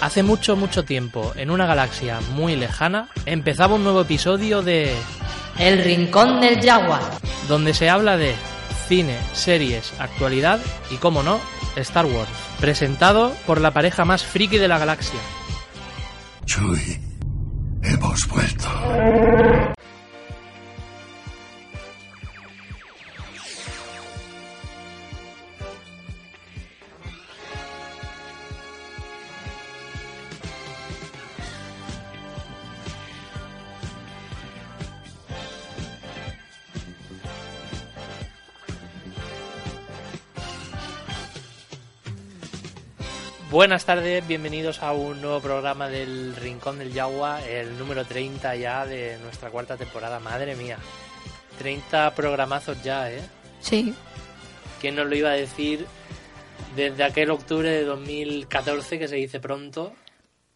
[0.00, 4.94] Hace mucho, mucho tiempo, en una galaxia muy lejana, empezaba un nuevo episodio de
[5.58, 7.02] El Rincón del Jaguar.
[7.48, 8.34] donde se habla de
[8.86, 11.40] cine, series, actualidad y, como no,
[11.76, 12.30] Star Wars,
[12.60, 15.18] presentado por la pareja más friki de la galaxia.
[16.44, 17.00] Chuy,
[17.82, 18.68] hemos vuelto.
[43.50, 48.84] Buenas tardes, bienvenidos a un nuevo programa del Rincón del Yagua, el número 30 ya
[48.84, 50.20] de nuestra cuarta temporada.
[50.20, 50.76] Madre mía,
[51.56, 53.22] 30 programazos ya, ¿eh?
[53.60, 53.94] Sí.
[54.82, 55.86] ¿Quién nos lo iba a decir
[56.76, 59.94] desde aquel octubre de 2014 que se dice pronto?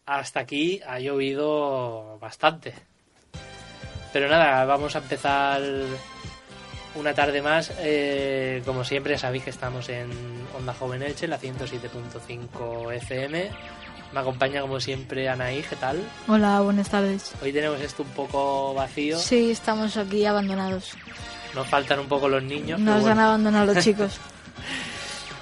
[0.05, 2.75] Hasta aquí ha llovido bastante.
[4.13, 5.63] Pero nada, vamos a empezar
[6.95, 7.71] una tarde más.
[7.79, 10.09] Eh, como siempre, sabéis que estamos en
[10.57, 13.49] Onda Joven Elche, la 107.5 FM.
[14.13, 15.99] Me acompaña como siempre Anaí, ¿qué tal?
[16.27, 17.31] Hola, buenas tardes.
[17.41, 19.17] Hoy tenemos esto un poco vacío.
[19.17, 20.91] Sí, estamos aquí abandonados.
[21.55, 22.79] Nos faltan un poco los niños.
[22.79, 24.19] Nos han abandonado los chicos.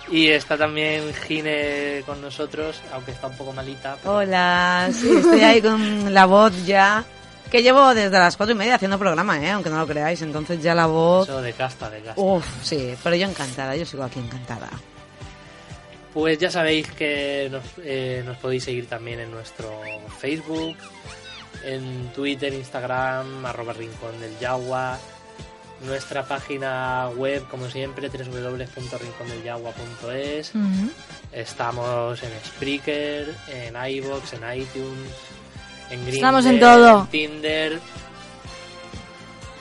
[0.09, 3.97] Y está también Gine con nosotros, aunque está un poco malita.
[4.01, 7.03] pero- Hola, sí, estoy ahí con la voz ya.
[7.51, 9.51] Que llevo desde las cuatro y media haciendo programa, ¿eh?
[9.51, 10.21] aunque no lo creáis.
[10.21, 11.27] Entonces ya la voz.
[11.27, 12.21] Eso de casta, de casta.
[12.21, 14.69] Uf, sí, pero yo encantada, yo sigo aquí encantada.
[16.13, 19.69] Pues ya sabéis que nos, eh, nos podéis seguir también en nuestro
[20.17, 20.77] Facebook,
[21.65, 24.97] en Twitter, Instagram, arroba Rincón del Yagua,
[25.85, 30.55] nuestra página web, como siempre, www.rincondelyagua.es.
[30.55, 30.89] Ujú.
[31.31, 35.09] Estamos en Spreaker, en iVoox, en iTunes,
[35.91, 37.01] en Grindr, Estamos en todo.
[37.01, 37.79] en Tinder,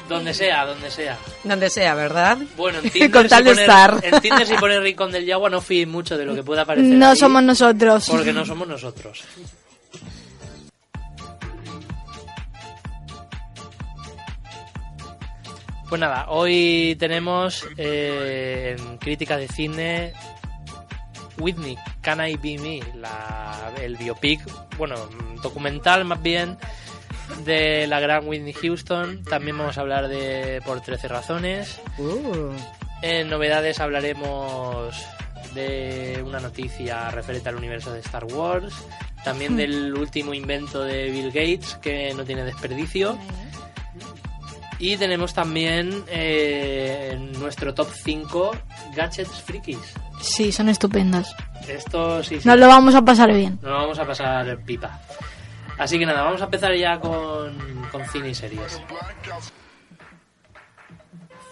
[0.09, 1.19] donde sea, donde sea.
[1.45, 2.39] Donde sea, ¿verdad?
[2.57, 4.01] Bueno, en Tinder, Con si de estar.
[4.03, 6.91] en Tinder si pone Rincón del Yagua no fíes mucho de lo que pueda aparecer
[6.97, 8.07] No ahí, somos nosotros.
[8.09, 9.23] Porque no somos nosotros.
[15.89, 20.13] Pues nada, hoy tenemos eh, en crítica de cine
[21.41, 24.41] Whitney, Can I Be Me, la- el biopic,
[24.77, 24.97] bueno,
[25.43, 26.57] documental más bien
[27.45, 29.23] de la gran Whitney Houston.
[29.25, 31.81] También vamos a hablar de Por 13 razones.
[31.99, 32.53] Uh,
[33.03, 34.95] En novedades hablaremos
[35.55, 38.75] de una noticia referente al universo de Star Wars,
[39.25, 43.19] también del último invento de Bill Gates que no tiene desperdicio.
[44.81, 48.51] Y tenemos también eh, nuestro top 5
[48.97, 49.95] gadgets frikis.
[50.23, 51.37] Sí, son estupendas.
[51.69, 52.49] Esto sí, sí.
[52.49, 53.59] Nos lo vamos a pasar bien.
[53.61, 54.99] Nos lo vamos a pasar pipa.
[55.77, 57.57] Así que nada, vamos a empezar ya con,
[57.93, 58.81] con cine y series.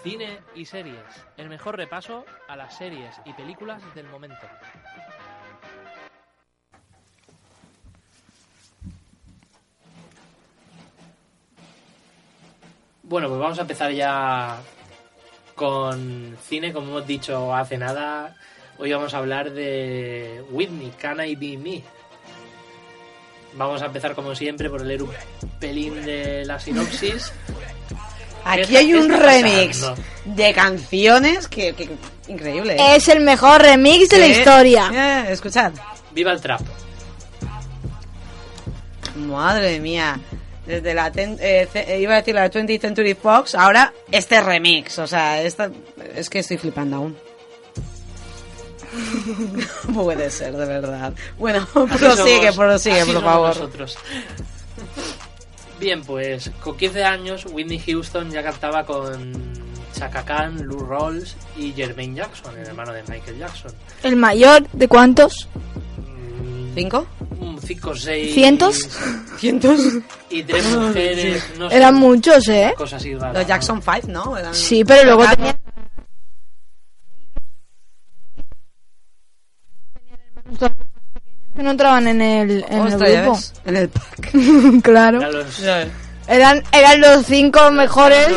[0.03, 0.99] Cine y series.
[1.37, 4.47] El mejor repaso a las series y películas del momento.
[13.09, 14.57] Bueno, pues vamos a empezar ya
[15.55, 18.35] con cine, como hemos dicho hace nada.
[18.77, 21.81] Hoy vamos a hablar de Whitney, Can I Be Me?
[23.55, 25.09] Vamos a empezar como siempre por leer un
[25.59, 27.33] pelín de la sinopsis.
[28.45, 30.01] Aquí hay un remix pasando?
[30.25, 31.89] de canciones que, que-
[32.27, 32.75] increíble.
[32.75, 32.95] ¿eh?
[32.95, 34.91] Es el mejor remix de la historia.
[34.93, 35.73] eh, escuchad.
[36.11, 36.61] Viva el trap.
[39.17, 40.19] Madre mía.
[40.69, 44.99] Desde la ten- eh, eh, iba a decir la 20th Century Fox, ahora este remix,
[44.99, 45.71] o sea, esta,
[46.15, 47.17] es que estoy flipando aún.
[49.93, 51.13] Puede ser, de verdad.
[51.37, 53.47] Bueno, Así prosigue, somos- prosigue, por favor.
[53.49, 53.97] nosotros.
[55.79, 59.33] Bien, pues con 15 años Whitney Houston ya cantaba con
[59.93, 63.71] Chaka Khan, Lou Rawls y Jermaine Jackson, el hermano de Michael Jackson.
[64.03, 65.47] El mayor de cuántos?
[66.79, 67.07] ¿Cinco?
[67.65, 68.77] 5 6 ¿Cientos?
[69.37, 69.79] ¿Cientos?
[70.29, 72.73] y tres mujeres, no sé, Eran muchos, ¿eh?
[72.77, 73.35] cosas así raras.
[73.35, 74.37] Los Jackson 5, ¿no?
[74.37, 75.55] Eran- Sí, pero luego tenía...
[81.55, 83.39] que no entraban en el, en el grupo.
[83.65, 84.31] En el pack.
[84.83, 85.19] claro.
[85.19, 85.59] Eran los
[86.27, 88.27] Eran, eran los cinco mejores.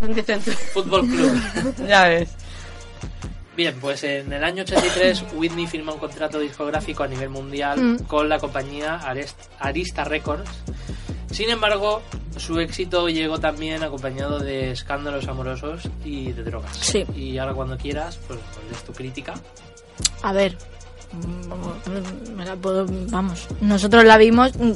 [0.00, 0.40] Dicen-
[0.72, 1.86] Fútbol Club.
[1.86, 2.28] ya ves.
[3.56, 7.96] Bien, pues en el año 83 Whitney firma un contrato discográfico a nivel mundial Mm.
[8.04, 10.48] con la compañía Arest- Arista Records.
[11.30, 12.02] Sin embargo,
[12.36, 16.76] su éxito llegó también acompañado de escándalos amorosos y de drogas.
[16.76, 17.04] Sí.
[17.16, 18.38] Y ahora cuando quieras, pues
[18.70, 19.34] des tu crítica.
[20.22, 20.56] A ver.
[21.12, 23.46] mm, me la puedo- vamos.
[23.60, 24.52] Nosotros la vimos.
[24.56, 24.72] mm,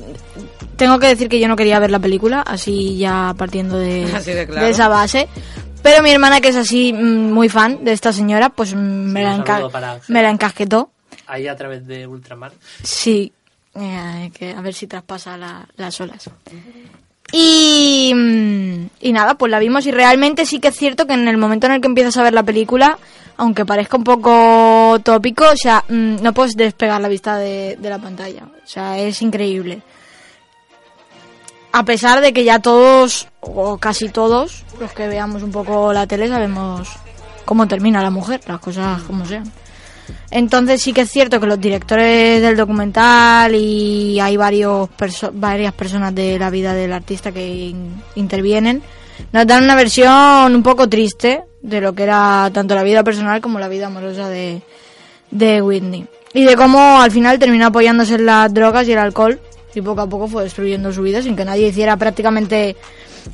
[0.76, 4.32] Tengo que decir que yo no quería ver la película, así ya partiendo de, Así
[4.32, 4.66] de claro.
[4.66, 5.28] esa base.
[5.82, 9.22] Pero mi hermana, que es así mm, muy fan de esta señora, pues mm, me,
[9.22, 9.58] la enca-
[10.08, 10.90] me la encasquetó.
[11.26, 12.52] Ahí a través de Ultramar.
[12.82, 13.32] Sí,
[13.74, 16.28] eh, que a ver si traspasa la- las olas.
[17.32, 21.28] Y, mm, y nada, pues la vimos y realmente sí que es cierto que en
[21.28, 22.98] el momento en el que empiezas a ver la película,
[23.36, 27.98] aunque parezca un poco tópico, o sea, no puedes despegar la vista de, de la
[27.98, 28.42] pantalla.
[28.44, 29.80] O sea, es increíble.
[31.72, 36.06] A pesar de que ya todos, o casi todos, los que veamos un poco la
[36.06, 36.88] tele, sabemos
[37.44, 39.50] cómo termina la mujer, las cosas como sean.
[40.32, 44.88] Entonces sí que es cierto que los directores del documental y hay varios
[45.32, 48.82] varias personas de la vida del artista que in- intervienen
[49.32, 53.40] nos dan una versión un poco triste de lo que era tanto la vida personal
[53.40, 54.62] como la vida amorosa de,
[55.30, 56.06] de Whitney.
[56.32, 59.40] Y de cómo al final terminó apoyándose en las drogas y el alcohol
[59.74, 62.76] y poco a poco fue destruyendo su vida sin que nadie hiciera prácticamente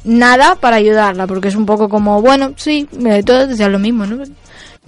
[0.04, 2.88] nada para ayudarla, porque es un poco como, bueno, sí,
[3.24, 4.22] todos decían lo mismo, ¿no?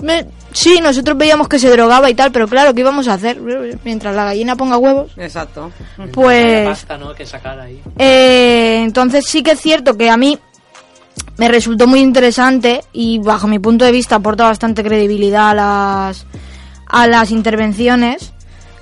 [0.00, 3.41] Me- sí, nosotros veíamos que se drogaba y tal, pero claro, ¿qué íbamos a hacer?
[3.85, 5.73] Mientras la gallina ponga huevos, Exacto.
[6.12, 6.69] Pues...
[6.69, 7.15] pasta, ¿no?
[7.15, 7.81] Que sacar ahí.
[7.99, 10.39] Eh, entonces sí que es cierto que a mí
[11.37, 16.27] me resultó muy interesante y bajo mi punto de vista aporta bastante credibilidad a las,
[16.87, 18.33] a las intervenciones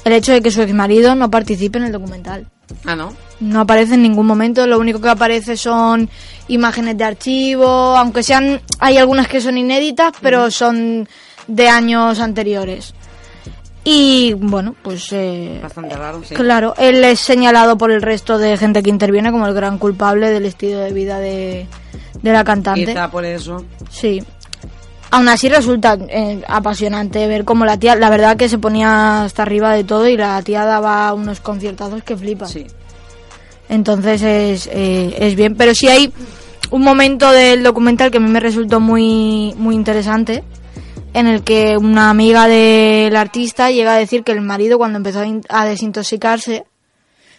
[0.04, 2.46] el hecho de que su exmarido no participe en el documental.
[2.84, 3.12] Ah, ¿no?
[3.40, 6.08] No aparece en ningún momento, lo único que aparece son
[6.48, 11.08] imágenes de archivo, aunque sean, hay algunas que son inéditas, pero son
[11.46, 12.94] de años anteriores.
[13.84, 16.34] Y bueno, pues eh, Bastante raro, sí.
[16.34, 20.30] Claro, él es señalado por el resto de gente que interviene como el gran culpable
[20.30, 21.66] del estilo de vida de,
[22.20, 22.86] de la cantante.
[22.86, 23.64] Quizá por eso.
[23.88, 24.24] Sí.
[25.10, 29.42] Aún así resulta eh, apasionante ver cómo la tía, la verdad que se ponía hasta
[29.42, 32.50] arriba de todo y la tía daba unos conciertazos que flipas.
[32.50, 32.66] Sí.
[33.68, 35.54] Entonces es, eh, es bien.
[35.56, 36.12] Pero sí hay
[36.70, 40.42] un momento del documental que a mí me resultó muy, muy interesante,
[41.14, 45.20] en el que una amiga del artista llega a decir que el marido cuando empezó
[45.20, 46.64] a a desintoxicarse,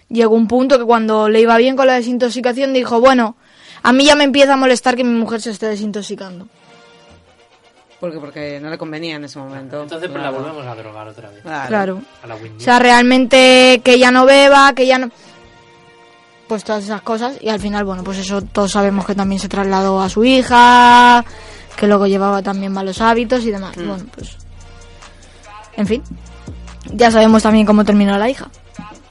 [0.10, 3.36] llegó un punto que cuando le iba bien con la desintoxicación dijo, bueno,
[3.84, 6.48] a mí ya me empieza a molestar que mi mujer se esté desintoxicando.
[8.00, 9.82] Porque, porque no le convenía en ese momento.
[9.84, 10.38] Entonces pues Claro.
[10.38, 11.42] la volvemos a drogar otra vez.
[11.42, 11.68] Claro.
[11.68, 12.02] Claro.
[12.24, 12.58] A la Whitney.
[12.58, 15.10] O sea, realmente que ella no beba, que ella no...
[16.48, 17.38] Pues todas esas cosas.
[17.42, 21.26] Y al final, bueno, pues eso todos sabemos que también se trasladó a su hija,
[21.76, 23.76] que luego llevaba también malos hábitos y demás.
[23.76, 24.38] Bueno, pues...
[25.76, 26.04] En fin.
[26.94, 28.48] Ya sabemos también cómo terminó la hija.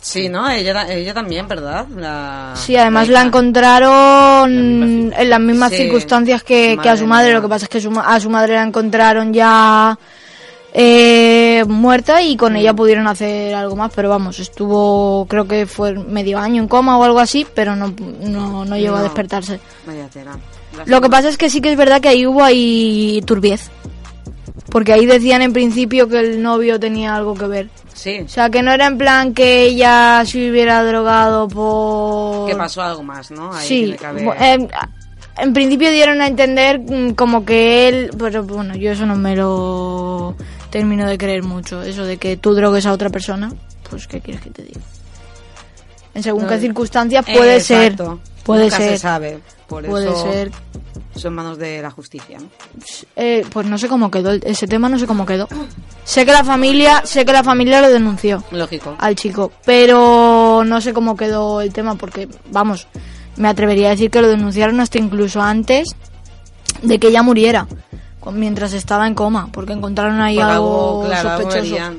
[0.06, 0.48] Sí, ¿no?
[0.48, 1.84] Ella, ella también, ¿verdad?
[1.96, 5.78] La, Sí, además la encontraron en las mismas Sí.
[5.78, 7.36] circunstancias que, que a su Madre mía.
[7.38, 9.98] Lo que pasa es que su ma- a su madre la encontraron ya
[10.72, 13.90] eh, muerta y con ella pudieron hacer algo más.
[13.96, 17.92] Pero vamos, estuvo, creo que fue medio año en coma o algo así, pero no,
[18.20, 19.58] no, no llegó a despertarse.
[19.86, 20.38] Vaya tela.
[20.84, 23.70] Lo que pasa es que sí que es verdad que ahí hubo ahí turbiez.
[24.70, 27.68] Porque ahí decían en principio que el novio tenía algo que ver.
[27.94, 28.20] Sí.
[28.24, 32.48] O sea, que no era en plan que ella se hubiera drogado por...
[32.48, 33.52] Que pasó algo más, ¿no?
[33.52, 34.68] Ahí sí, tiene que haber-
[35.38, 39.36] en principio dieron a entender mm, como que él, pero bueno, yo eso no me
[39.36, 40.34] lo
[40.70, 43.52] termino de creer mucho, eso de que tú drogues a otra persona,
[43.90, 44.80] pues qué quieres que te diga.
[46.14, 47.96] En según No, qué eh, circunstancias puede ser,
[48.44, 49.38] puede Nunca se ser, sabe.
[49.68, 50.52] Por puede eso ser.
[51.16, 52.38] son manos de la justicia.
[52.38, 52.46] ¿no?
[53.16, 55.48] Eh, pues no sé cómo quedó ese tema, no sé cómo quedó.
[56.04, 58.94] Sé que la familia, sé que la familia lo denunció Lógico.
[58.98, 62.86] al chico, pero no sé cómo quedó el tema porque, vamos,
[63.36, 65.88] me atrevería a decir que lo denunciaron hasta incluso antes
[66.82, 67.66] de que ella muriera,
[68.32, 71.72] mientras estaba en coma, porque encontraron ahí Por algo, claro, algo sospechoso.
[71.74, 71.98] verían.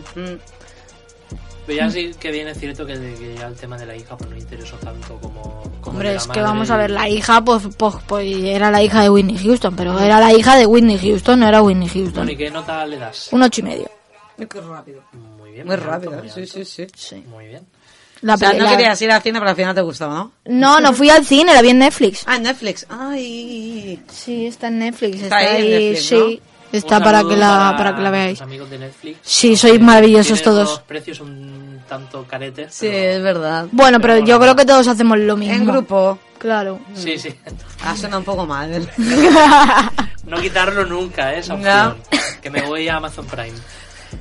[1.67, 4.17] Pero ya sí que bien es cierto que, que ya el tema de la hija
[4.17, 6.77] pues no interesó tanto como, como Hombre, el de la es que madre vamos a
[6.77, 10.33] ver, la hija, pues, pues, pues era la hija de Whitney Houston, pero era la
[10.33, 12.29] hija de Whitney Houston, no era Whitney Bueno, Houston.
[12.29, 13.27] ¿y qué nota le das?
[13.33, 13.91] Un ocho y medio.
[14.37, 15.03] Qué rápido.
[15.37, 15.65] Muy bien.
[15.67, 16.53] Muy alto, rápido, muy sí, alto.
[16.53, 16.87] sí, sí.
[16.95, 17.15] Sí.
[17.27, 17.65] Muy bien.
[18.21, 20.31] La o sea, no la- querías ir al cine, pero al final te gustaba, ¿no?
[20.45, 22.23] No, no fui al cine, la vi en Netflix.
[22.25, 22.85] Ah, en Netflix.
[22.89, 24.01] Ay.
[24.11, 25.21] Sí, está en Netflix.
[25.21, 26.41] Está, Está ahí en ahí, Netflix, sí.
[26.71, 28.41] Está Un para que la, para que la veáis.
[28.41, 29.19] amigos de Netflix.
[29.21, 30.67] Sí, sois maravillosos todos.
[30.69, 32.73] unos precios un tanto caretes.
[32.73, 33.67] Sí, pero- es verdad.
[33.71, 35.53] Bueno, pero Pero yo creo que todos hacemos lo mismo.
[35.55, 36.19] En grupo.
[36.37, 36.79] Claro.
[36.93, 37.33] Sí, sí.
[37.85, 38.89] Ah, suena un poco mal.
[40.25, 41.39] No quitarlo nunca, ¿eh?
[41.39, 41.95] esa No.
[42.41, 43.53] Que me voy a Amazon Prime.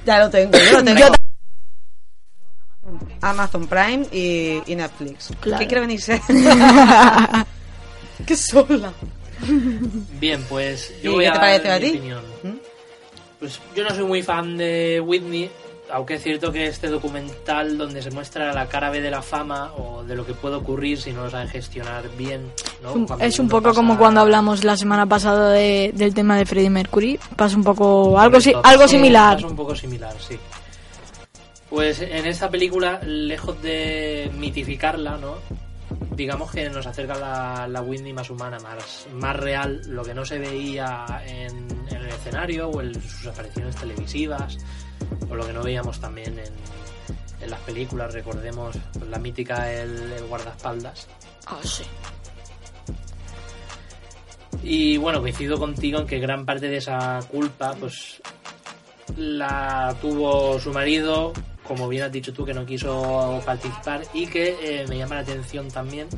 [0.04, 1.00] ya lo tengo, yo lo tengo.
[1.00, 1.06] Yo
[3.22, 5.30] Amazon Prime y, y Netflix.
[5.40, 5.58] Claro.
[5.58, 6.22] ¿Qué quiere venirse?
[8.26, 8.92] ¡Qué sola!
[10.20, 11.96] Bien, pues ¿Y yo voy qué a te dar pareció a mi ti?
[11.98, 12.22] opinión.
[12.42, 12.56] ¿Mm?
[13.38, 15.50] Pues yo no soy muy fan de Whitney,
[15.92, 19.72] aunque es cierto que este documental donde se muestra la cara B de la fama
[19.76, 22.50] o de lo que puede ocurrir si no lo saben gestionar bien,
[22.82, 22.90] ¿no?
[22.90, 26.46] Es un- Es poco pasa- como cuando hablamos la semana pasada de- del tema de
[26.46, 27.20] Freddie Mercury.
[27.36, 29.38] Pasa un poco algo, si- algo similar.
[29.38, 30.36] Es un poco similar, sí.
[31.68, 35.34] Pues en esta película, lejos de mitificarla, ¿no?
[36.16, 40.24] Digamos que nos acerca la, la Whitney más humana, más, más real, lo que no
[40.24, 44.56] se veía en, en el escenario o en sus apariciones televisivas,
[45.28, 46.54] o lo que no veíamos también en,
[47.42, 48.74] en las películas, recordemos
[49.10, 51.06] la mítica El, el guardaespaldas.
[51.46, 51.84] Ah, sí.
[54.62, 58.22] Y bueno, coincido contigo en que gran parte de esa culpa, pues
[59.18, 61.34] la tuvo su marido,
[61.66, 65.20] como bien has dicho tú, que no quiso participar, y que eh, me llama la
[65.22, 66.08] atención también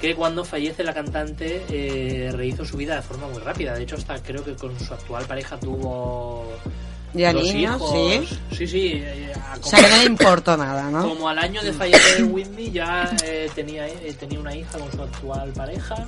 [0.00, 3.74] que cuando fallece la cantante eh, rehizo su vida de forma muy rápida.
[3.74, 6.44] De hecho, hasta creo que con su actual pareja tuvo
[7.14, 7.90] Ya dos niños, hijos.
[8.28, 8.38] sí.
[8.56, 8.90] Sí, sí.
[8.96, 11.08] eh, a- O sea, no le importó nada, ¿no?
[11.08, 15.02] como al año de fallecer Whitney ya eh, tenía, eh, tenía una hija con su
[15.02, 16.06] actual pareja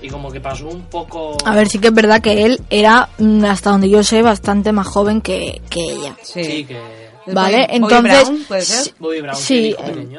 [0.00, 1.36] y como que pasó un poco...
[1.44, 4.70] A ver, sí que es verdad que él era, mm, hasta donde yo sé, bastante
[4.70, 6.16] más joven que, que ella.
[6.22, 6.44] Sí.
[6.44, 7.05] Sí, que...
[7.34, 8.24] Vale, Bobby entonces...
[8.28, 8.84] Brown, ¿puede ser?
[8.84, 9.76] sí, Bobby Brown, sí,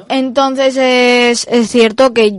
[0.10, 2.32] entonces es, es cierto que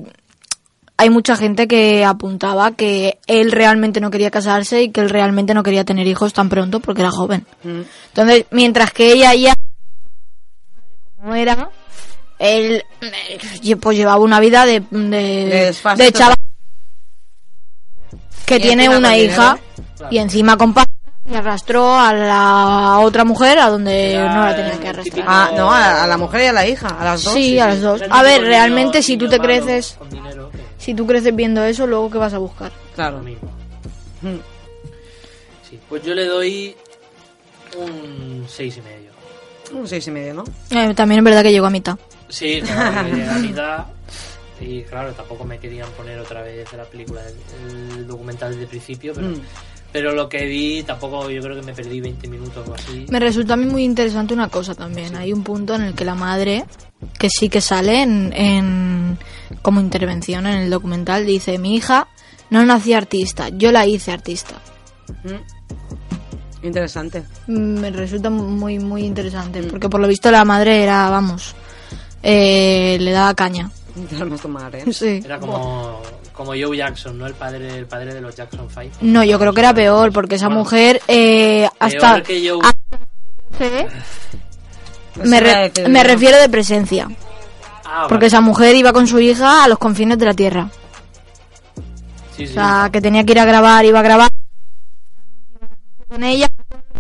[1.01, 5.55] hay mucha gente que apuntaba que él realmente no quería casarse y que él realmente
[5.55, 7.47] no quería tener hijos tan pronto porque era joven.
[7.63, 7.83] Mm.
[8.09, 9.55] Entonces, mientras que ella ya
[11.17, 11.71] como era,
[12.41, 16.37] él eh, pues llevaba una vida de, de, De desfase de chaval
[18.47, 19.59] que tiene una hija
[19.97, 20.15] Claro.
[20.15, 20.87] y encima con pa-
[21.31, 25.05] y arrastró a la otra mujer a donde Era no la tenía que arrastrar.
[25.05, 27.35] típico- Ah, no, a, a la mujer y a la hija, a las dos.
[27.35, 28.03] Sí, a las dos.
[28.09, 31.87] A ver, realmente si tú te creces, con dinero, que si tú creces viendo eso,
[31.87, 32.73] luego qué vas a buscar.
[32.73, 33.19] lo Claro.
[33.21, 33.51] mismo.
[34.23, 34.37] Mm.
[35.69, 36.75] Sí, pues yo le doy
[37.77, 39.11] un seis y medio.
[39.73, 40.45] Un seis y medio, ¿no?
[40.71, 41.97] Eh, también es verdad que llegó a mitad.
[42.29, 43.85] Sí, claro, a mitad.
[44.61, 48.69] Y claro, tampoco me querían poner otra vez la película, el, el documental desde el
[48.69, 49.41] principio, pero, Mm.
[49.93, 53.07] Pero lo que vi tampoco, yo creo que me perdí 20 minutos o así.
[53.11, 55.17] Me resulta a mí muy interesante una cosa también.
[55.17, 56.65] Hay un punto en el que la madre,
[57.19, 59.19] que sí que sale en, en-
[59.63, 62.09] como intervención en el documental, dice, mi hija
[62.51, 64.57] no nació artista, yo la hice artista.
[65.25, 66.67] Mm.
[66.67, 67.23] Interesante.
[67.47, 71.55] Mm, Me resulta muy, muy interesante, porque por lo visto la madre era, vamos,
[72.23, 73.71] eh, le daba caña.
[74.75, 74.85] ¿Eh?
[74.93, 75.21] Sí.
[75.25, 76.01] Era como,
[76.33, 77.27] como Joe Jackson, ¿no?
[77.27, 78.97] El padre, el padre de los Jackson 5.
[79.03, 82.15] No, yo creo que era peor, porque esa Bueno, mujer eh, hasta...
[82.15, 82.61] Peor que Joe.
[83.59, 83.87] Sí.
[85.15, 87.09] Pues Me, re- decir me refiero de presencia.
[87.85, 88.27] Ah, Porque vale.
[88.27, 90.69] esa mujer iba con su hija a los confines de la tierra.
[92.37, 92.51] Sí, sí.
[92.53, 94.31] O sea, que tenía que ir a grabar, iba a grabar
[96.09, 96.49] con ella.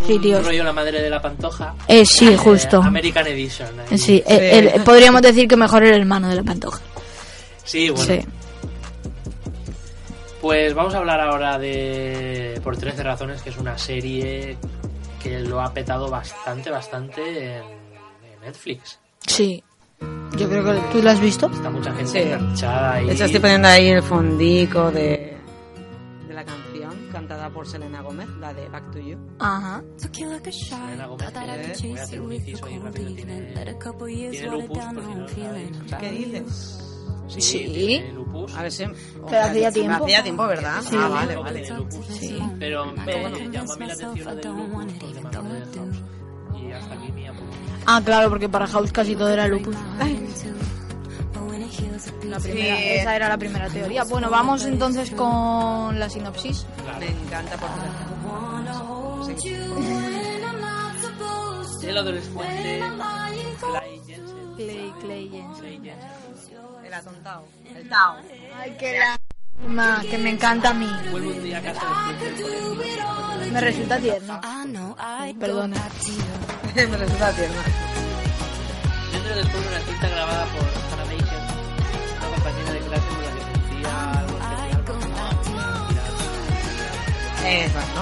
[0.00, 0.44] Un Sitios.
[0.46, 1.74] rollo la madre de la pantoja.
[1.86, 2.80] Eh, sí, Eh, justo.
[2.82, 3.68] American Edition.
[3.90, 3.98] ahí.
[3.98, 6.80] Sí, eh, el- podríamos decir que mejor el hermano de la pantoja.
[7.64, 8.04] Sí, bueno.
[8.04, 8.20] Sí.
[10.40, 14.56] Pues vamos a hablar ahora de Por 13 razones, que es una serie
[15.22, 18.98] que lo ha petado bastante, bastante en, en Netflix.
[19.26, 19.62] Sí.
[20.36, 21.50] Yo creo que tú lo has visto.
[21.52, 22.18] Está mucha gente Sí.
[22.18, 23.06] enganchada ahí.
[23.06, 25.36] De hecho, estoy poniendo ahí el fondico de,
[26.28, 26.67] de la canción
[27.28, 29.18] cantada por Selena Gómez, la de Back to You.
[29.38, 29.82] Ajá.
[29.99, 31.32] Selena Gómez,
[31.88, 33.14] voy a hacer un inciso ahí rápido.
[33.14, 33.42] Tiene,
[34.30, 35.70] tiene lupus, por si no lo sabéis.
[36.00, 36.85] ¿Qué dices?
[37.28, 37.58] Sí, Sí.
[37.70, 38.54] tiene lupus.
[38.56, 38.85] A ver si...
[39.28, 40.04] Pero hacía tiempo.
[40.04, 40.80] Hacía tiempo, ¿verdad?
[40.80, 40.97] Sí.
[40.99, 41.70] Ah, vale, Tiene vale.
[41.76, 42.06] lupus.
[42.06, 42.38] Sí.
[42.58, 43.12] Pero me
[43.52, 46.02] llamó a mí la atención lo del lupus porque me acordé de House.
[46.62, 47.56] Y hasta aquí mi apunte.
[47.87, 49.76] Ah, claro, porque para House casi todo era lupus.
[52.24, 52.82] La primera- Sí.
[52.84, 54.04] Esa era la primera teoría.
[54.04, 56.66] Bueno, vamos entonces con la sinopsis.
[56.98, 57.68] Me encanta por
[61.82, 62.82] El adolescente
[63.60, 64.54] Clay Jensen.
[64.56, 65.60] Clay, Clay Jensen.
[65.60, 66.84] Clay Jensen.
[66.84, 67.44] El atontado.
[67.74, 68.16] El Tao.
[68.56, 70.88] Ay, qué lástima, que me encanta a mí.
[71.12, 71.82] Un día a casa.
[73.52, 74.40] Me resulta tierno.
[75.40, 75.76] Perdona.
[76.74, 77.56] Me resulta tierno.
[79.12, 80.88] Dentro después de una cinta grabada por
[82.38, 84.97] compañera de clase con la que sentía algo especial por
[87.47, 88.00] Exacto.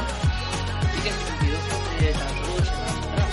[0.81, 1.61] Así que en 22
[2.01, 3.31] de tan solo dos semanas atrás.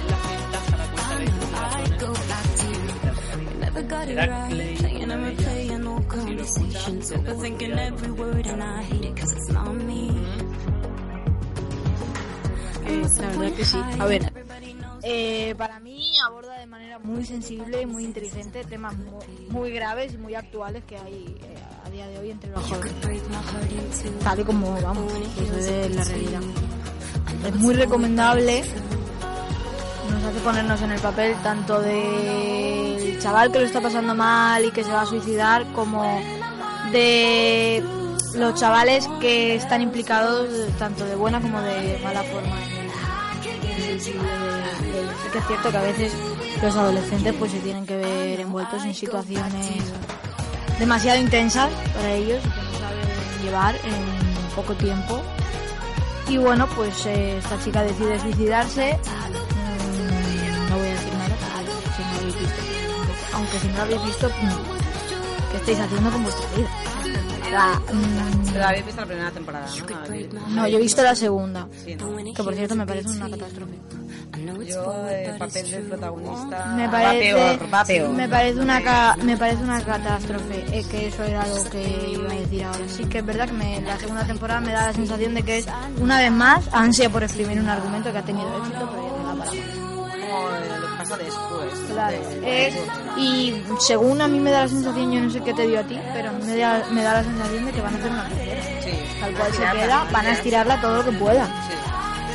[0.00, 3.76] En la cinta, Hannah cuenta 20 razones por las
[4.08, 4.76] Era Clay.
[6.24, 6.82] Si lo escuchas,
[12.86, 13.78] Eh, la verdad que sí.
[13.98, 14.29] A ver,
[15.02, 19.18] eh, para mí aborda de manera muy sensible y muy inteligente temas mu-
[19.50, 21.54] muy, graves y muy actuales que hay eh,
[21.86, 22.92] a día de hoy entre los jóvenes.
[24.22, 26.40] Tal y como, vamos, eso es la realidad.
[27.46, 28.62] Es muy recomendable.
[30.10, 34.70] Nos hace ponernos en el papel tanto del chaval que lo está pasando mal y
[34.70, 36.02] que se va a suicidar como
[36.92, 37.82] de
[38.34, 42.56] los chavales que están implicados tanto de buena como de mala forma
[43.80, 44.12] Sí
[45.32, 46.12] que es cierto que a veces
[46.62, 49.82] los adolescentes pues se tienen que ver envueltos en situaciones
[50.78, 55.20] demasiado intensas para ellos que no saben llevar en poco tiempo.
[56.28, 58.98] Y bueno, pues eh, esta chica decide suicidarse.
[58.98, 61.36] Mm, no voy a decir nada,
[61.96, 62.62] si no habéis visto.
[63.34, 66.89] Aunque si no lo habéis visto, mm, ¿qué estáis haciendo con vuestra vida?
[67.54, 70.48] Habéis visto la primera temporada, ¿no?
[70.48, 71.66] no, yo he visto la segunda.
[71.84, 72.16] Sí, ¿no?
[72.16, 73.72] Que por cierto me parece una catástrofe.
[74.66, 76.66] Yo, el papel del protagonista.
[76.76, 78.10] Me va parece, peor, va peor.
[78.10, 80.64] me parece una ca- me parece una catástrofe.
[80.78, 82.78] Es que eso era lo que iba a decir ahora.
[82.88, 85.58] Sí que es verdad que me- la segunda temporada me da la sensación de que
[85.58, 85.66] es
[86.00, 89.24] una vez más ansia por exprimir un argumento que ha tenido éxito, pero ya no
[89.24, 90.79] da para más.
[91.18, 91.74] Después.
[91.90, 92.74] Claro, de- es,
[93.16, 95.82] y según a mí me da la sensación, yo no sé qué te dio a
[95.82, 98.10] ti, pero a mí me da, me da la sensación de que van a hacer
[98.10, 98.62] una tercera.
[98.82, 98.90] Sí.
[99.20, 101.46] Tal cual se queda, van a estirarla todo lo que puedan.
[101.46, 101.74] Sí.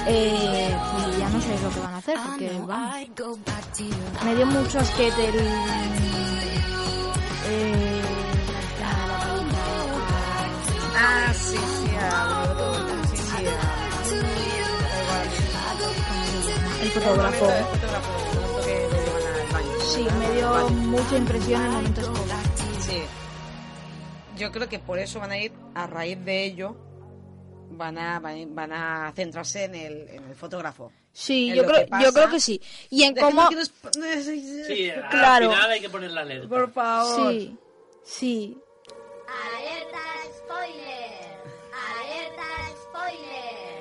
[0.08, 0.70] Eh,
[1.16, 2.96] y ya no sé lo que van a hacer, porque vamos.
[4.24, 5.36] Me dio mucho asquete el.
[7.48, 8.02] Eh,
[10.98, 12.56] Ah, sí, sí, a-
[13.12, 13.52] sí, sí, a-
[16.84, 17.46] el fotógrafo.
[17.50, 18.12] El fotógrafo,
[19.94, 22.24] Sí, me dio mucha impresión en momentos como.
[22.82, 23.02] Sí.
[24.38, 26.76] Yo creo que por eso van a ir, a raíz de ello,
[27.72, 30.92] van a, van a- van a centrarse en el, en el fotógrafo.
[31.14, 32.62] Sí, yo creo, yo creo que sí.
[32.90, 33.48] Y en que cómo.
[34.68, 35.50] Sí, Claro.
[35.50, 36.50] al final hay que poner la alerta.
[36.50, 37.32] Por favor.
[37.32, 37.58] Sí,
[38.04, 38.58] sí.
[39.28, 40.00] Alerta
[40.40, 41.38] spoiler.
[41.72, 42.44] Alerta
[42.84, 43.75] spoiler.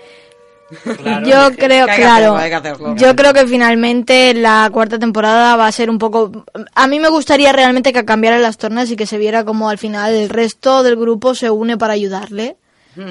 [0.83, 2.35] Claro, yo que- creo, que claro.
[2.37, 2.97] hacerlo, hacerlo.
[2.97, 6.45] Yo creo que finalmente la cuarta temporada va a ser un poco.
[6.75, 9.79] A mí me gustaría realmente que cambiaran las tornas y que se viera como al
[9.79, 12.57] final el resto del grupo se une para ayudarle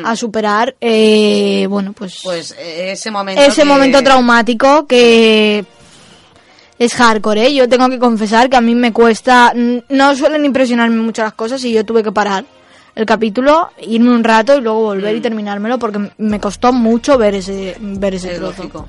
[0.06, 3.42] a superar, eh, bueno, pues, Pues eh, ese momento.
[3.42, 5.66] ese que- momento traumático que
[6.80, 7.48] es hardcore.
[7.48, 7.54] ¿eh?
[7.54, 9.54] Yo tengo que confesar que a mí me cuesta.
[9.90, 12.46] No suelen impresionarme mucho las cosas y yo tuve que parar
[12.96, 17.36] el capítulo, irme un rato y luego volver y terminármelo porque me costó mucho ver
[17.36, 18.58] ese, ver ese Es trozo.
[18.64, 18.88] lógico.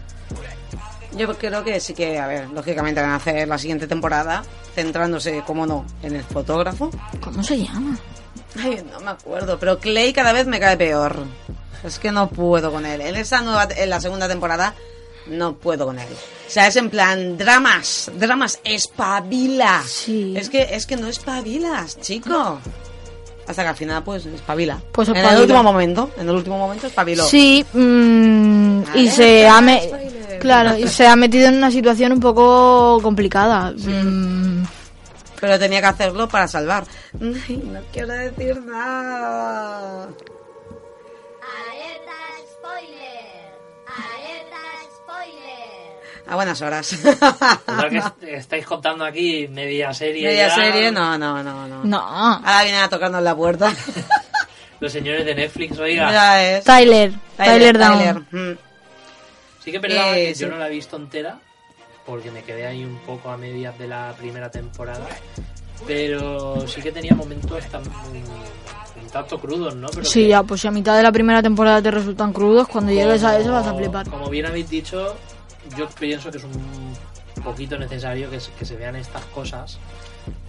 [1.16, 4.42] Yo creo que sí que, a ver, lógicamente van a hacer la siguiente temporada
[4.74, 6.90] centrándose, como no, en el fotógrafo.
[7.20, 7.96] ¿Cómo se llama?
[8.60, 11.24] Ay, no me acuerdo, pero Clay cada vez me cae peor.
[11.84, 13.00] Es que no puedo con él.
[13.00, 14.74] En esa nueva, en la segunda temporada,
[15.28, 16.08] no puedo con él.
[16.10, 19.82] O sea, es en plan dramas, dramas, espabila.
[19.86, 20.34] Sí.
[20.36, 22.58] Es que, es que no espabilas, chico.
[23.46, 24.80] Hasta que al final, pues, espabila.
[24.92, 27.24] Pues En el último momento, en el último momento espabiló.
[27.24, 29.82] Sí, mm, y se ha me-
[30.40, 33.72] claro, y se ha metido en una situación un poco complicada.
[33.76, 34.64] Mm,
[35.40, 36.84] Pero tenía que hacerlo para salvar.
[37.20, 40.08] Ay, no quiero decir nada.
[46.34, 46.98] A buenas horas.
[48.20, 50.26] Que estáis contando aquí media serie.
[50.26, 50.54] Media ya.
[50.54, 51.84] serie, no, no, no, no.
[51.84, 51.98] no.
[52.00, 53.72] Ahora vienen a tocarnos la puerta.
[54.80, 56.10] Los señores de Netflix, oiga.
[56.10, 56.64] Ya es.
[56.64, 57.98] Tyler, Tyler, Down.
[57.98, 58.58] Tyler, mm.
[59.62, 60.40] Sí que es verdad Eh, que sí.
[60.42, 61.38] yo no la he visto entera,
[62.04, 65.06] porque me quedé ahí un poco a medias de la primera temporada.
[65.86, 69.86] Pero sí que tenía momentos tan un tanto crudos, ¿no?
[69.88, 72.66] Pero Sí, que, ya, pues si a mitad de la primera temporada te resultan crudos,
[72.66, 74.08] cuando llegues a eso vas a flipar.
[74.10, 75.14] Como bien habéis dicho,
[75.76, 76.94] yo pienso que es un
[77.42, 79.78] poquito necesario que, se- que se vean estas cosas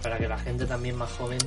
[0.02, 1.38] para que la gente también más joven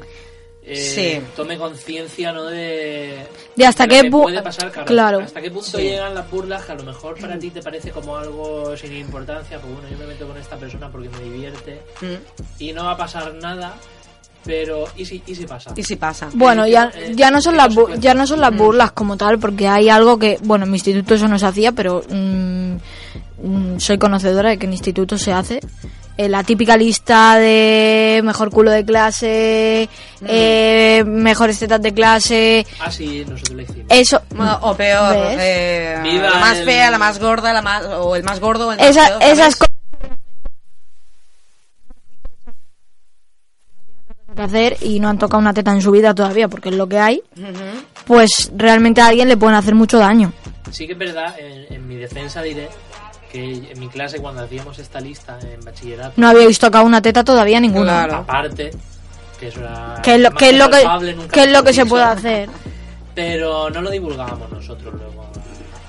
[0.61, 1.25] eh, Sí.
[1.35, 2.43] tome conciencia ¿no?
[2.45, 5.19] de, De hasta qué puede pasar, claro, claro.
[5.21, 5.83] hasta qué punto Sí.
[5.83, 9.57] llegan las burlas que a lo mejor para ti te parece como algo sin importancia,
[9.59, 12.61] pues bueno, yo me meto con esta persona porque me divierte Mm.
[12.61, 13.75] y no va a pasar nada,
[14.45, 15.71] pero ¿y si, y si pasa?
[15.75, 16.29] Y si pasa.
[16.33, 19.17] Bueno, Eh, ya, eh, ya no son ¿qué las ya no son las burlas como
[19.17, 22.73] tal, porque hay algo que, bueno, en mi instituto eso no se hacía, pero mm,
[23.43, 25.59] mm, soy conocedora de que en instituto se hace.
[26.17, 29.87] Eh, la típica lista de mejor culo de clase,
[30.27, 33.85] eh, mejores tetas de clase, Ah, sí, nosotros lo hicimos.
[33.87, 34.21] eso.
[34.61, 38.41] O peor, eh, la más el- fea, la más gorda, la más, o el más
[38.41, 39.33] gordo, o el más Esa- feo, ¿sabes?
[39.39, 39.69] esas cosas
[44.43, 46.99] hacer y no han tocado una teta en su vida todavía, porque es lo que
[46.99, 47.21] hay,
[48.05, 50.33] pues realmente a alguien le pueden hacer mucho daño.
[50.71, 52.69] Sí que es verdad, en, en mi defensa diré
[53.31, 57.23] que en mi clase cuando hacíamos esta lista en bachillerato, No habíais tocado una teta
[57.23, 58.05] todavía ninguna.
[58.05, 58.15] Claro.
[58.23, 58.71] aparte,
[59.39, 59.99] que eso era...
[60.03, 62.49] ¿Qué es lo, qué es lo que, qué es lo que se puede hacer?
[63.13, 65.29] Pero no lo divulgábamos nosotros luego.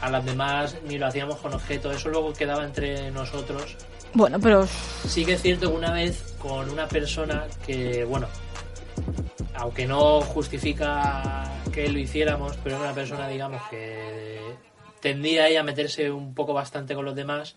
[0.03, 3.77] A las demás ni lo hacíamos con objeto, eso luego quedaba entre nosotros.
[4.13, 4.67] Bueno, pero
[5.07, 8.29] Sí que es cierto que una vez con una persona que, bueno,
[9.55, 14.41] aunque no justifica que lo hiciéramos, pero era una persona, digamos, que
[15.01, 17.55] tendía ahí a meterse un poco bastante con los demás,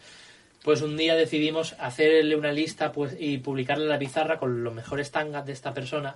[0.63, 4.73] pues un día decidimos hacerle una lista pues y publicarla en la pizarra con los
[4.73, 6.15] mejores tangas de esta persona,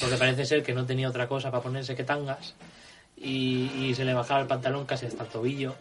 [0.00, 2.54] porque parece ser que no tenía otra cosa para ponerse que tangas,
[3.16, 5.74] y, y se le bajaba el pantalón casi hasta el tobillo.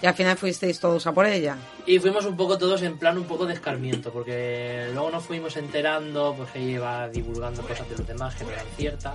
[0.00, 1.56] Y al final fuisteis todos a por ella.
[1.84, 5.56] Y fuimos un poco todos en plan un poco de escarmiento, porque luego nos fuimos
[5.56, 9.14] enterando, pues que ella iba divulgando cosas de los demás que no eran ciertas.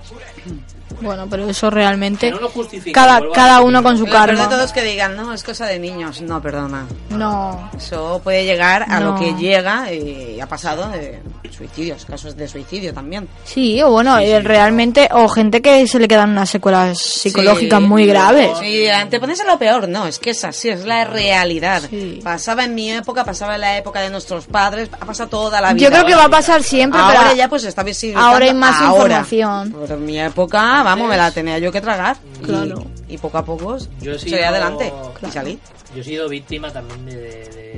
[1.00, 4.34] bueno, pero eso realmente Que no lo justifica, cada cada uno con su peor de
[4.36, 4.48] karma.
[4.50, 6.20] todo es que digan, no, es cosa de niños.
[6.20, 6.86] No, perdona.
[7.10, 7.70] No.
[7.76, 9.12] Eso puede llegar a No.
[9.12, 11.20] lo que llega y ha pasado de
[11.54, 13.28] suicidios, casos de suicidio también.
[13.44, 16.98] Sí, o bueno, Sí, sí, eh, realmente o gente que se le quedan unas secuelas
[16.98, 18.50] psicológicas Sí, muy graves.
[18.60, 21.82] Sí, te pones a lo peor, no, es que es así, es la realidad.
[21.88, 22.20] Sí.
[22.22, 25.72] Pasaba en mi época, pasaba en la época de nuestros padres, ha pasado toda la
[25.72, 25.84] vida.
[25.88, 28.28] Yo creo que va a pasar siempre, ahora pero ya pues está visibilizando.
[28.34, 29.02] ahora hay más ahora.
[29.20, 29.76] información.
[29.80, 32.16] Pero en mi época, vamos, me la tenía yo que tragar.
[32.42, 32.84] Y- Claro.
[33.08, 34.92] Y, poco a poco Yo he seguí sido- adelante
[35.26, 35.58] y salí.
[35.94, 37.73] Yo he sido víctima también de, de- de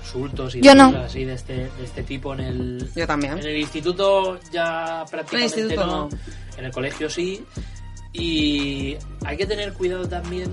[0.00, 0.86] insultos y Yo no.
[0.86, 3.38] cosas así de este, de este tipo en el, Yo también.
[3.38, 6.18] en el instituto ya prácticamente instituto no, no.
[6.58, 7.44] en el colegio sí.
[8.12, 10.50] Y hay que tener cuidado también,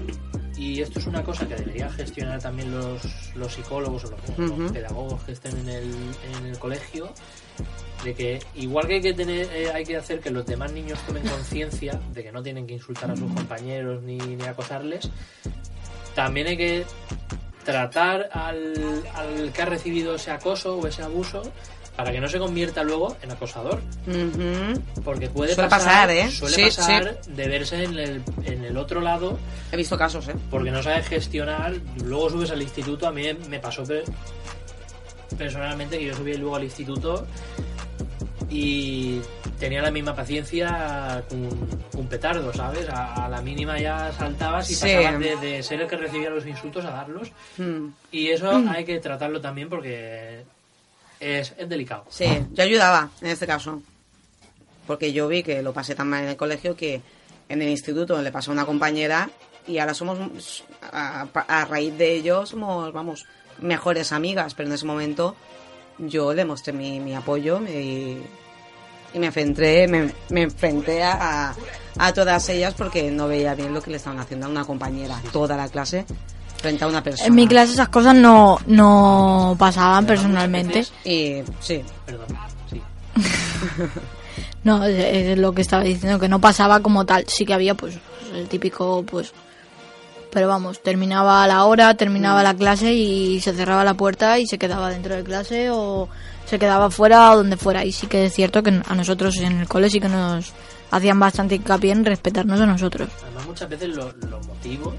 [0.56, 3.02] y esto es una cosa que deberían gestionar también los,
[3.36, 5.94] los psicólogos o los, pedagogos que estén en el,
[6.38, 7.12] en el colegio,
[8.04, 11.00] de que igual que hay que tener eh, hay que hacer que los demás niños
[11.08, 15.10] tomen conciencia de que no tienen que insultar a sus compañeros ni, ni acosarles,
[16.14, 16.86] también hay que
[17.68, 21.42] tratar al, al que ha recibido ese acoso o ese abuso
[21.98, 23.82] para que no se convierta luego en acosador.
[25.04, 26.32] Porque puede Suele pasar, pasar, ¿eh?
[26.32, 29.38] suele Sí, pasar de verse en el, en el otro lado
[29.72, 30.36] He visto casos, ¿eh?
[30.50, 31.74] porque no sabes gestionar.
[32.06, 33.06] Luego subes al instituto.
[33.08, 34.04] A mí me pasó pe-
[35.38, 37.28] personalmente que yo subí luego al instituto
[38.50, 39.20] y
[39.60, 42.88] tenía la misma paciencia que un, un petardo, ¿sabes?
[42.90, 44.88] A, a la mínima ya saltabas y Sí.
[44.96, 47.32] pasabas de, de ser el que recibía los insultos a darlos.
[47.58, 47.88] Mm.
[48.12, 50.44] Y eso hay que tratarlo también porque
[51.20, 52.06] es, es delicado.
[52.10, 53.82] Sí, yo ayudaba en este caso.
[54.86, 57.02] Porque yo vi que lo pasé tan mal en el colegio que
[57.50, 59.30] en el instituto le pasó a una compañera
[59.68, 63.26] y ahora somos, a, a raíz de ello, somos, vamos,
[63.60, 64.54] mejores amigas.
[64.54, 65.36] Pero en ese momento
[66.00, 68.22] yo le mostré mi, mi apoyo y,
[69.14, 71.54] y me enfrenté, me, me enfrenté a,
[71.98, 75.20] a todas ellas porque no veía bien lo que le estaban haciendo a una compañera,
[75.32, 76.06] toda la clase,
[76.62, 77.28] frente a una persona.
[77.28, 80.86] En mi clase esas cosas no, no pasaban personalmente.
[81.04, 82.28] Y sí, Perdón,
[82.70, 82.82] sí.
[84.64, 84.98] No, es,
[85.30, 87.26] es lo que estaba diciendo, que no pasaba como tal.
[87.28, 87.98] Sí que había, pues,
[88.34, 89.34] el típico, pues...
[90.32, 94.58] Pero vamos, terminaba la hora, terminaba la clase y se cerraba la puerta y se
[94.58, 96.08] quedaba dentro de clase o
[96.46, 97.84] se quedaba fuera o donde fuera.
[97.86, 100.54] Y sí que es cierto que a nosotros en el cole sí que nos
[100.92, 103.10] hacían bastante hincapié en respetarnos a nosotros.
[103.24, 104.94] Además, muchas veces lo- los motivos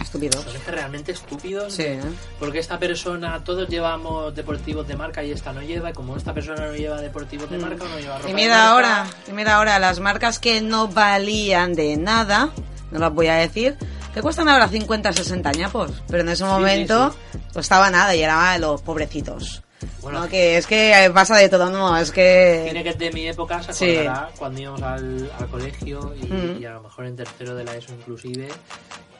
[0.00, 0.44] estúpidos.
[0.44, 1.72] son es que realmente estúpidos.
[1.72, 2.00] Sí, ¿eh?
[2.38, 6.32] Porque esta persona, todos llevamos deportivos de marca y esta no lleva, y como esta
[6.34, 8.30] persona no lleva deportivos de marca, no lleva ropa Mm.
[8.30, 8.70] Y de mira marca.
[8.72, 12.50] ahora, y mira ahora, las marcas que no valían de nada,
[12.90, 13.76] no las voy a decir,
[14.14, 17.14] que cuestan ahora 50, 60 ñapos, pero en ese momento
[17.52, 19.60] costaba nada y era de los pobrecitos.
[20.00, 20.20] Bueno.
[20.20, 22.62] no, que es que pasa de todo, no, es que...
[22.64, 23.96] Tiene que de mi época, se Sí.
[23.98, 26.62] acordará cuando íbamos al, al colegio y, Mm.
[26.62, 28.48] y a lo mejor en tercero de la ESO inclusive,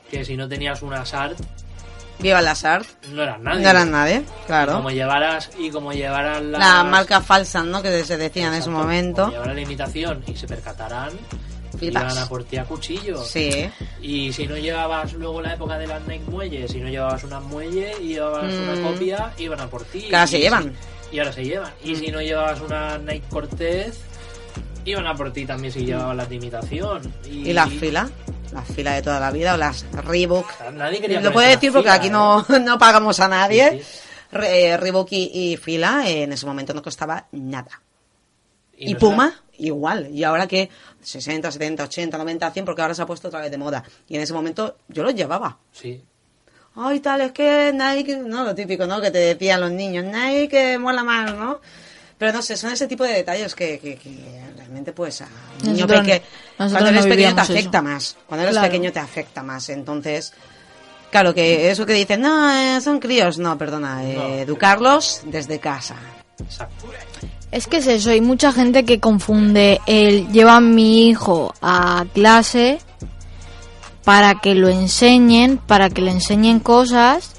[0.09, 1.37] que si no tenías una SART,
[2.17, 3.61] Viva las art, no eras nadie.
[3.61, 4.73] no eran nadie, claro.
[4.75, 7.81] Como llevaras, y como llevaras las- La marca falsa, ¿no?
[7.83, 9.31] Que se decía en ese momento.
[9.33, 11.11] Como la imitación y se percatarán,
[11.77, 12.13] Flipas.
[12.13, 13.23] iban a por ti a cuchillo.
[13.23, 13.69] Sí,
[14.01, 17.43] Y si no llevabas luego la época de las Nike Muelles, si no llevabas unas
[17.43, 18.83] muelles y llevabas una Mm.
[18.83, 20.05] copia, iban a por ti.
[20.05, 20.63] Ahora se llevan.
[20.63, 21.71] si- y ahora se llevan.
[21.83, 23.99] Y si no llevabas una Nike Cortez,
[24.85, 27.13] iban a por ti también si llevabas las de imitación.
[27.25, 28.09] Y, y la fila,
[28.53, 30.47] la fila de toda la vida, o las Reebok.
[30.73, 32.11] Nadie quería Lo una decir porque fila, aquí ¿eh?
[32.11, 33.69] no, no pagamos a nadie.
[33.71, 33.99] Sí, sí.
[34.31, 37.81] Re- eh, Reebok y, y fila en ese momento no costaba nada.
[38.77, 40.09] Y, no Puma, será- igual.
[40.11, 40.69] Y ahora que
[41.01, 43.83] 60, 70, 80, 90, 100, porque ahora se ha puesto otra vez de moda.
[44.07, 45.57] Y en ese momento yo los llevaba.
[45.71, 46.03] Sí.
[46.75, 48.99] Ay, tal, es que Nike, no, lo típico, ¿no?
[48.99, 51.61] Que te decían los niños, Nike mola más, ¿no?
[52.17, 55.67] Pero no sé, son ese tipo de detalles que, que, que realmente pues a un
[55.73, 56.21] niño Nosotros- peque-
[56.57, 57.83] nosotros cuando eres no pequeño te afecta eso.
[57.83, 58.17] más.
[58.27, 58.67] Cuando eres Claro.
[58.67, 59.69] pequeño te afecta más.
[59.69, 60.33] Entonces,
[61.11, 63.37] claro que eso que dicen, no, eh, son críos.
[63.37, 64.27] No, perdona, eh, No.
[64.35, 65.95] educarlos desde casa.
[66.39, 66.87] Exacto.
[67.55, 72.03] Es que es eso, hay mucha gente que confunde el lleva a mi hijo a
[72.13, 72.79] clase
[74.03, 77.31] para que lo enseñen, para que le enseñen cosas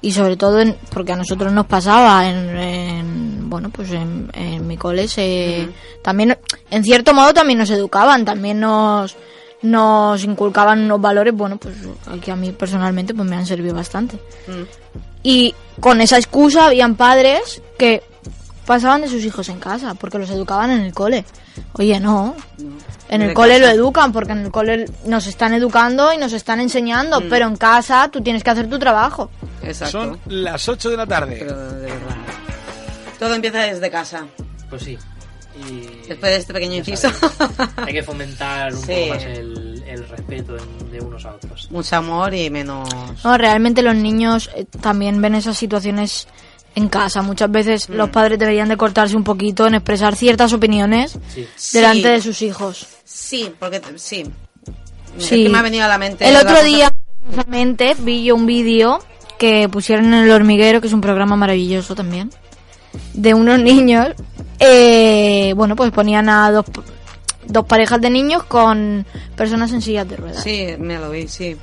[0.00, 4.66] y sobre todo en- porque a nosotros nos pasaba en, en- bueno pues en, en
[4.66, 5.68] mi cole se
[6.02, 6.36] también
[6.70, 9.14] en cierto modo también nos educaban también nos
[9.62, 11.76] nos inculcaban unos valores bueno pues
[12.20, 14.16] que a mí personalmente pues me han servido bastante
[14.48, 14.62] Mm.
[15.22, 18.02] y con esa excusa habían padres que
[18.66, 21.24] pasaban de sus hijos en casa porque los educaban en el cole.
[21.74, 22.34] Oye, no.
[23.08, 23.66] En el cole casa.
[23.66, 27.28] lo educan porque en el cole nos están educando y nos están enseñando, Mm.
[27.28, 29.30] pero en casa tú tienes que hacer tu trabajo.
[29.62, 29.92] Exacto.
[30.00, 31.36] Son las 8 de la tarde.
[31.40, 32.16] Pero de verdad.
[33.18, 34.26] Todo empieza desde casa.
[34.70, 34.98] Pues sí.
[35.68, 37.08] Y Después de este pequeño inciso.
[37.76, 38.92] Hay que fomentar un Sí.
[39.04, 41.70] poco más el, el respeto en- de unos a otros.
[41.70, 42.88] Mucho amor y menos...
[43.22, 46.26] No, realmente los niños eh, también ven esas situaciones
[46.74, 47.22] en casa.
[47.22, 51.46] Muchas veces los padres deberían de cortarse un poquito en expresar ciertas opiniones Sí.
[51.78, 52.08] delante Sí.
[52.08, 52.86] de sus hijos.
[53.04, 54.24] Sí, porque sí.
[55.18, 55.44] Es Sí.
[55.44, 56.26] que me ha venido a la mente.
[56.28, 56.90] El otro día,
[57.24, 59.00] precisamente, vi yo un vídeo
[59.38, 62.30] que pusieron en El Hormiguero, que es un programa maravilloso también,
[63.12, 64.08] de unos niños.
[64.64, 66.64] eh, bueno, pues ponían a dos,
[67.46, 69.04] dos parejas de niños con
[69.36, 70.42] personas en sillas de ruedas.
[70.44, 71.56] Sí, me lo vi, sí.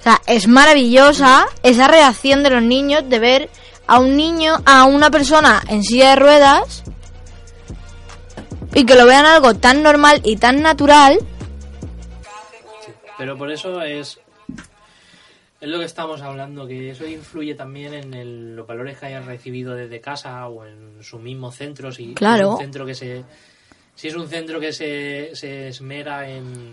[0.00, 3.50] O sea, es maravillosa esa reacción de los niños de ver
[3.90, 6.84] a un niño, a una persona en silla de ruedas
[8.72, 11.18] y que lo vean algo tan normal y tan natural.
[12.84, 14.18] Sí, Pero por eso es
[15.60, 19.26] es lo que estamos hablando, que eso influye también en el- los valores que hayan
[19.26, 21.92] recibido desde casa o en su mismo centro.
[21.92, 22.42] Si Claro.
[22.44, 23.24] es un centro que se
[23.96, 26.72] si es un centro que se, se esmera en,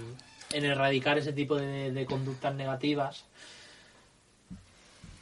[0.54, 3.26] en erradicar ese tipo de, de conductas negativas.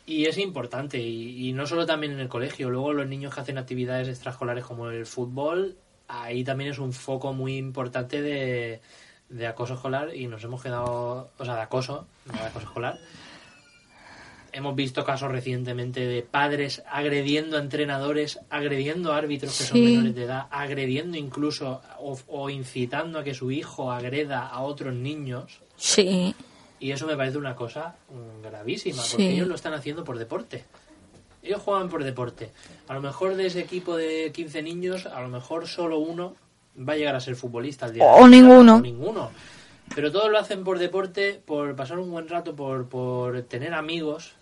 [0.06, 3.42] Y es importante, y, y no solo también en el colegio, luego los niños que
[3.42, 8.82] hacen actividades extraescolares como el fútbol, ahí también es un foco muy importante de,
[9.30, 13.00] de acoso escolar y nos hemos quedado, o sea, de acoso, no de acoso escolar.
[14.52, 20.16] Hemos visto casos recientemente de padres agrediendo a entrenadores, agrediendo a árbitros que son menores
[20.16, 25.60] de edad, agrediendo incluso o, o incitando a que su hijo agreda a otros niños.
[25.76, 26.34] Sí.
[26.80, 29.12] Y eso me parece una cosa mm, gravísima, Sí.
[29.12, 30.66] porque ellos lo están haciendo por deporte.
[31.42, 32.52] Ellos juegan por deporte.
[32.88, 36.36] A lo mejor de ese equipo de 15 niños, a lo mejor solo uno
[36.78, 38.76] va a llegar a ser futbolista al día O ninguno.
[38.78, 39.32] o ninguno.
[39.94, 44.34] Pero todos lo hacen por deporte, por pasar un buen rato, por, por tener amigos.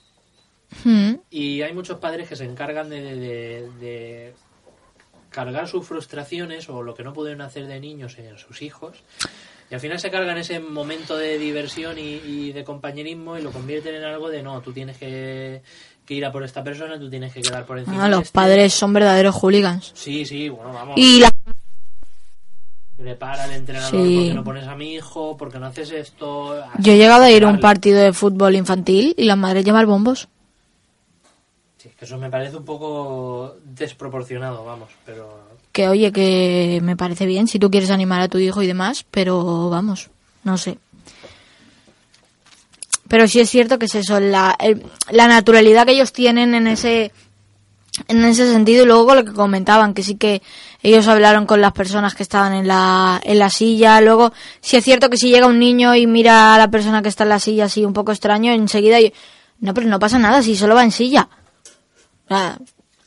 [0.86, 1.16] Mm.
[1.30, 4.34] Y hay muchos padres que se encargan de, de- de- de
[5.30, 9.04] cargar sus frustraciones o lo que no pudieron hacer de niños en sus hijos.
[9.72, 13.52] Y al final se cargan ese momento de diversión y, y de compañerismo y lo
[13.52, 15.62] convierten en algo de no, tú tienes que,
[16.06, 18.06] que ir a por esta persona, tú tienes que quedar por encima.
[18.06, 18.34] Ah, los este.
[18.34, 19.92] padres son verdaderos hooligans.
[19.96, 20.96] Sí, sí, bueno, vamos.
[20.98, 21.32] Y la...
[23.00, 24.16] Le para el entrenador Sí.
[24.18, 26.64] porque no pones a mi hijo, porque no haces esto.
[26.80, 29.88] Yo he llegado a ir a un partido de fútbol infantil y las madres llevan
[29.88, 30.30] bombos.
[31.78, 35.38] Sí, que eso me parece un poco desproporcionado, vamos, pero
[35.74, 39.06] Que oye, que me parece bien si tú quieres animar a tu hijo y demás,
[39.12, 40.10] pero vamos,
[40.46, 40.78] no sé.
[43.08, 44.58] Pero sí es cierto que es eso, la,
[45.12, 47.12] la naturalidad que ellos tienen en ese
[48.08, 50.42] en ese sentido y luego con lo que comentaban que sí que
[50.82, 54.84] ellos hablaron con las personas que estaban en la en la silla luego sí es
[54.84, 57.40] cierto que si llega un niño y mira a la persona que está en la
[57.40, 59.10] silla así un poco extraño enseguida yo-
[59.60, 61.30] no pero no pasa nada si solo va en silla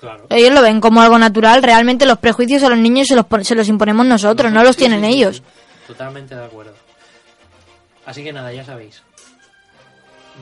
[0.06, 0.26] claro.
[0.30, 1.62] ellos lo ven como algo natural.
[1.62, 4.80] Realmente los prejuicios a los niños se los, se los imponemos nosotros, no los Sí,
[4.80, 5.36] tienen sí, ellos.
[5.36, 5.42] sí.
[5.86, 6.74] Totalmente de acuerdo.
[8.06, 9.02] Así que nada, ya sabéis.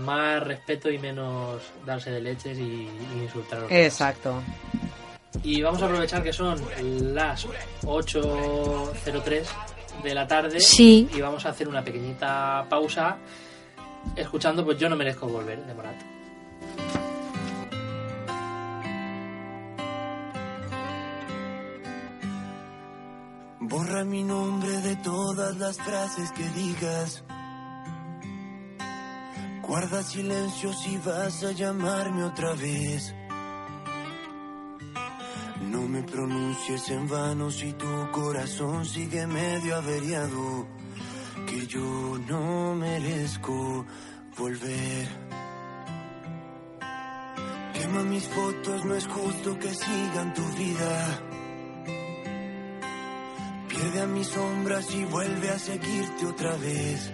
[0.04, 3.84] Más respeto y menos darse de leches y, y insultar a los demás.
[3.86, 4.42] Exacto.
[5.42, 6.60] Y vamos a aprovechar que son
[7.14, 7.46] las
[7.82, 9.42] 8.03
[10.02, 10.60] de la tarde.
[10.60, 11.08] Sí.
[11.14, 13.16] Y vamos a hacer una pequeñita pausa
[14.16, 15.96] escuchando pues Yo no merezco volver de Morat.
[23.68, 27.24] Borra mi nombre de todas las frases que digas.
[29.66, 33.14] Guarda silencio si vas a llamarme otra vez.
[35.62, 40.66] No me pronuncies en vano si tu corazón sigue medio averiado.
[41.46, 43.86] Que yo no merezco
[44.36, 45.08] volver.
[47.72, 51.33] Quema mis fotos, no es justo que sigan tu vida.
[53.84, 57.12] Pierde a mis sombras y vuelve a seguirte otra vez.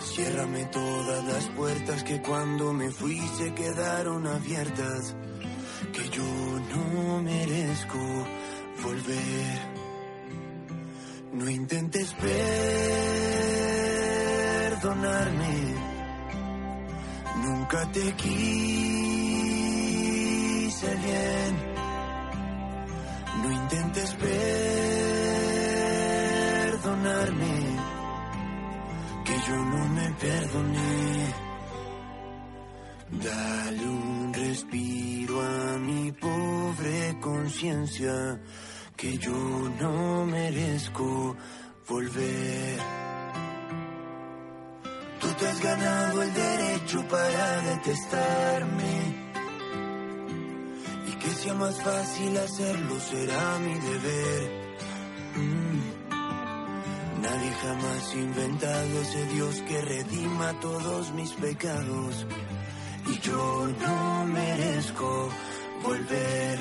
[0.00, 5.14] Ciérrame todas las puertas que cuando me fui se quedaron abiertas.
[5.92, 7.98] Que yo no merezco
[8.82, 9.60] volver.
[11.34, 12.12] No intentes
[14.80, 15.74] perdonarme.
[17.44, 18.34] Nunca te quise
[20.96, 21.65] bien.
[23.46, 24.10] No intentes
[26.72, 27.54] perdonarme
[29.24, 31.34] que yo no me perdoné.
[33.22, 38.40] Dale un respiro a mi pobre conciencia,
[38.96, 39.32] que yo
[39.80, 41.36] no merezco
[41.88, 42.80] volver.
[45.20, 49.25] Tú te has ganado el derecho para detestarme.
[51.26, 54.42] Que sea más fácil hacerlo será mi deber.
[55.34, 55.80] Mm.
[57.20, 62.26] Nadie jamás ha inventado ese Dios que redima todos mis pecados.
[63.08, 65.28] Y yo no merezco
[65.82, 66.60] volver.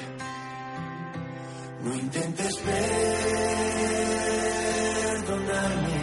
[1.84, 2.58] No intentes
[5.22, 6.00] perdonarme.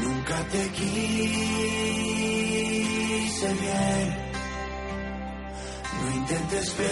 [0.00, 1.08] Nunca te quise
[3.64, 4.17] bien.
[6.00, 6.88] No intentes perdonarme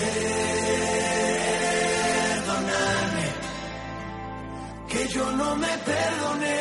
[4.88, 6.60] que yo no me perdoné.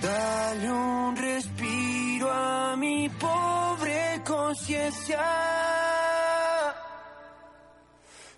[0.00, 5.20] Dale un respiro a mi pobre conciencia.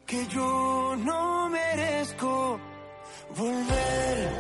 [0.07, 2.61] Que yo no merezco
[3.37, 4.34] volver.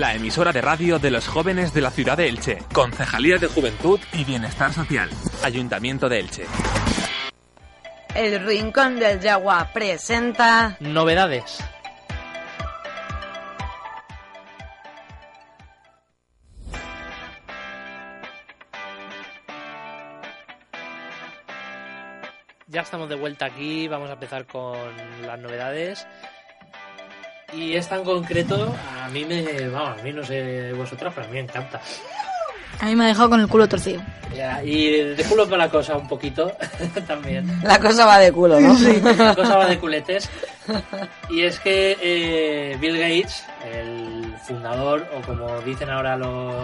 [0.00, 2.60] La emisora de radio de los jóvenes de la ciudad de Elche.
[2.72, 5.10] Concejalía de Juventud y Bienestar Social.
[5.44, 6.46] Ayuntamiento de Elche.
[8.14, 11.62] El Rincón del Yagua presenta Novedades.
[22.68, 24.78] Ya estamos de vuelta aquí, vamos a empezar con
[25.26, 26.06] las novedades.
[27.52, 29.68] Y esta en concreto, a mí me.
[29.68, 31.80] Vamos, a mí no sé vosotras, pero a mí me encanta.
[32.80, 34.00] A mí me ha dejado con el culo torcido.
[34.34, 36.52] Ya, y de culo para la cosa un poquito
[37.06, 37.60] también.
[37.62, 38.74] La cosa va de culo, ¿no?
[39.18, 40.30] La cosa va de culetes.
[41.28, 46.54] Y es que eh, Bill Gates, el fundador, o como dicen ahora los,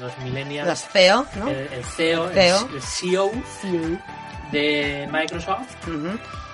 [0.00, 1.48] los millennials, Los CEO, ¿no?
[1.48, 2.68] el, el CEO, el- CEO.
[2.74, 3.30] el CEO
[4.52, 5.74] de Microsoft.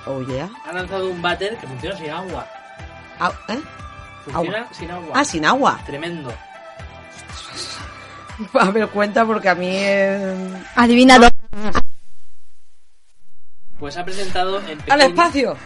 [0.07, 0.49] Oh, yeah.
[0.65, 2.47] ha lanzado un váter que funciona sin agua.
[3.19, 3.59] Ah, ¿eh?
[4.25, 4.69] Funciona Agua.
[4.75, 5.13] sin agua.
[5.15, 5.81] Ah, sin agua.
[5.87, 6.33] Tremendo.
[8.61, 9.69] A ver, cuenta porque a mí...
[9.71, 10.35] eh,
[10.75, 11.29] Adivinado.
[13.79, 15.57] Pues ha presentado en Pekín, ¡Al espacio!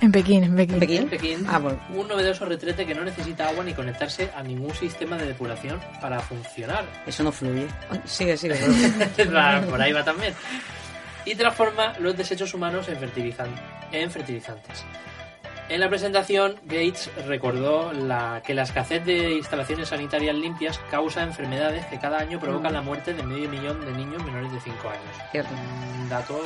[0.00, 0.74] En Pekín, en Pekín.
[0.74, 1.08] en ¿Pekín?
[1.08, 1.78] Pekín Ah, bueno.
[1.94, 6.20] un novedoso retrete que no necesita agua ni conectarse a ningún sistema de depuración para
[6.20, 6.84] funcionar.
[7.06, 7.66] Eso no fluye.
[8.04, 8.56] Sigue, sigue.
[9.16, 10.34] Claro, Por ahí va también.
[11.24, 13.58] Y transforma los desechos humanos en, fertilizan-
[13.90, 14.84] en fertilizantes.
[15.68, 21.84] En la presentación, Gates recordó la- que la escasez de instalaciones sanitarias limpias causa enfermedades
[21.86, 25.30] que cada año provocan la muerte de medio millón de niños menores de 5 años.
[25.32, 25.50] Cierto.
[26.02, 26.40] Un dato.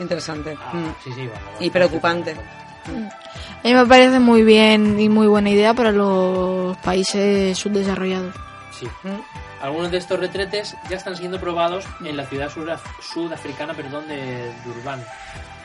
[0.00, 0.56] Interesante.
[0.58, 0.94] ah, Mm.
[1.04, 2.34] sí, sí, bueno, Y preocupante.
[2.34, 8.34] A mí me parece muy bien y muy buena idea para los países subdesarrollados.
[9.02, 9.08] Sí.
[9.60, 14.52] Algunos de estos retretes ya están siendo probados en la ciudad suraf- sudafricana perdón, de
[14.64, 15.04] Durban,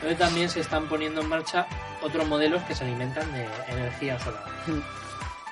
[0.00, 1.66] donde también se están poniendo en marcha
[2.02, 4.44] otros modelos que se alimentan de energía solar.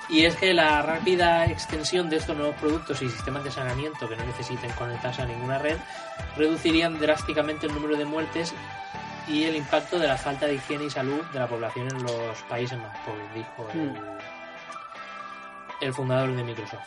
[0.09, 4.15] Y es que la rápida extensión de estos nuevos productos y sistemas de saneamiento que
[4.17, 5.79] no necesiten conectarse a ninguna red
[6.37, 8.55] reducirían drásticamente el número de muertes
[9.27, 12.41] y el impacto de la falta de higiene y salud de la población en los
[12.49, 13.97] países más pobres, dijo el, Mm.
[15.81, 16.87] el fundador de Microsoft.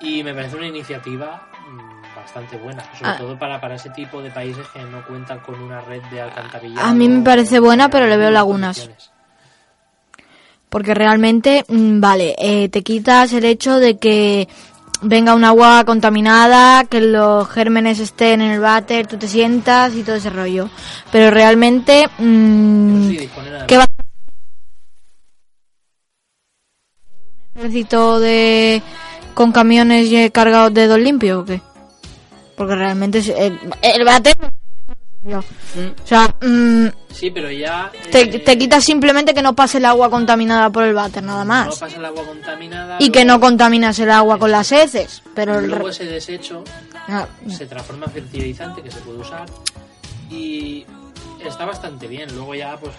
[0.00, 3.16] Y me parece una iniciativa mm, bastante buena, sobre Ah.
[3.18, 6.86] todo para, para ese tipo de países que no cuentan con una red de alcantarillado.
[6.86, 8.90] A mí me parece buena, pero le veo lagunas.
[10.68, 14.48] Porque realmente, mm, vale, eh, te quitas el hecho de que
[15.02, 20.02] venga un agua contaminada, que los gérmenes estén en el váter, tú te sientas y
[20.02, 20.68] todo ese rollo.
[21.10, 23.28] Pero realmente, mm, Sí,
[23.66, 23.86] ¿qué va
[27.54, 28.80] ¿Un ejército de
[29.40, 31.62] con camiones cargados de dos limpios o qué?
[32.58, 34.36] Porque realmente es- el, el váter...
[35.26, 35.42] O
[36.06, 37.90] sea, mm, Sí, pero ya...
[38.12, 41.40] te, eh, te quitas simplemente que no pase el agua contaminada por el váter, nada
[41.40, 41.78] No más.
[41.78, 42.96] pasa el agua contaminada.
[43.00, 45.22] Y que no contaminas el agua con las heces.
[45.34, 46.62] Pero el Luego re- ese desecho
[47.08, 49.46] Ah, se transforma en fertilizante que se puede usar
[50.30, 50.84] y
[51.42, 52.28] está bastante bien.
[52.34, 52.92] Luego ya, pues,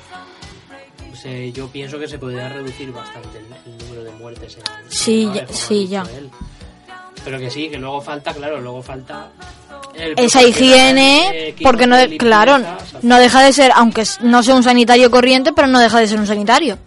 [1.16, 4.58] se- yo pienso que se podría reducir bastante el, el número de muertes.
[4.58, 6.04] En, Sí, en ya- sí, ya.
[6.18, 6.30] él.
[7.24, 9.30] Pero que sí, que luego falta, claro, luego falta...
[10.18, 12.58] esa higiene, eh, porque no, de claro,
[13.04, 16.20] no deja de ser, aunque no sea un sanitario corriente, pero no deja de ser
[16.20, 16.78] un sanitario.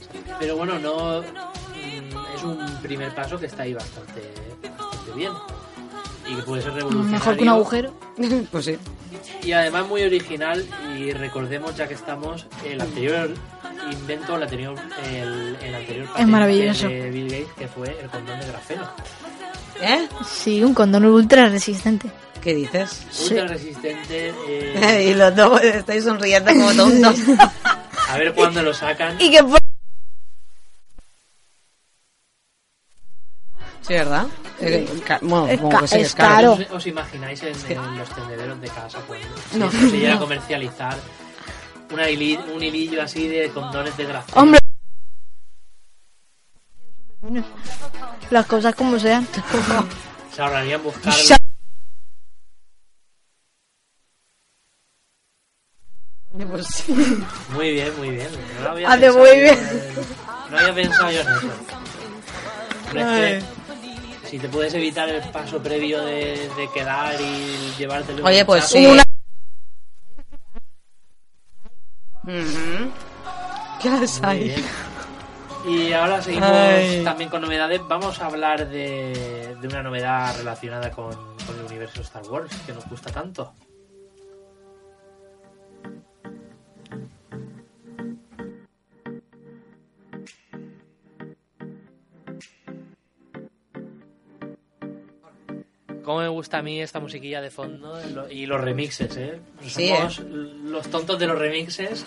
[0.41, 4.23] Pero bueno, no mm, es un primer paso que está ahí bastante,
[4.77, 5.33] bastante bien.
[6.29, 7.13] Y que puede ser revolucionario.
[7.19, 7.93] Mejor que un agujero.
[8.51, 8.79] Pues sí.
[9.43, 10.65] Y además muy original
[10.99, 13.31] y recordemos ya que estamos el anterior
[13.91, 14.75] invento, el anterior,
[15.13, 16.89] el, el anterior patente maravilloso.
[16.89, 18.89] de Bill Gates que fue el condón de grafeno.
[19.83, 20.09] ¿Eh?
[20.27, 22.09] Sí, un condón ultra resistente.
[22.41, 23.07] ¿Qué dices?
[23.31, 24.33] Ultra resistente.
[24.49, 27.17] eh, y los dos estáis sonriendo como tontos.
[28.09, 29.17] a ver cuándo lo sacan.
[29.21, 29.61] Y que por-
[33.87, 34.27] Sí, ¿verdad?
[35.07, 36.57] Ca- bueno, Es supongo ca- que sí, es es caro.
[36.57, 36.77] caro.
[36.77, 38.99] ¿Os, imagináis en, en los tendederos de casa
[39.57, 39.71] No.
[39.71, 40.97] se llega a comercializar
[41.93, 44.41] una hili- un hilillo así de condones de grafeno?
[44.41, 44.61] Hombre.
[48.31, 49.27] Las cosas como sean.
[50.35, 51.13] Se ahorrarían buscar
[56.51, 56.93] Pues sí.
[57.55, 58.29] Muy bien, muy bien.
[58.59, 59.59] No lo había Hace pensado muy bien.
[59.59, 61.49] en- No había pensado yo en eso.
[62.93, 63.64] Pero es que
[64.35, 68.25] si te puedes evitar el paso previo de, de quedar y llevártelo.
[68.25, 68.85] Oye, pues sí.
[68.85, 69.05] Una-.
[73.81, 73.89] ¿Qué
[74.23, 74.45] ahí?
[74.49, 74.65] bien.
[75.69, 77.05] Y ahora seguimos Ay.
[77.05, 77.81] también con novedades.
[77.87, 81.15] Vamos a hablar de, de una novedad relacionada con,
[81.47, 83.53] con el universo Star Wars que nos gusta tanto.
[96.05, 97.99] Cómo me gusta a mí esta musiquilla de fondo
[98.31, 99.41] y los remixes, ¿eh?
[99.67, 100.21] Sí, Somos
[100.65, 102.05] los tontos de los remixes.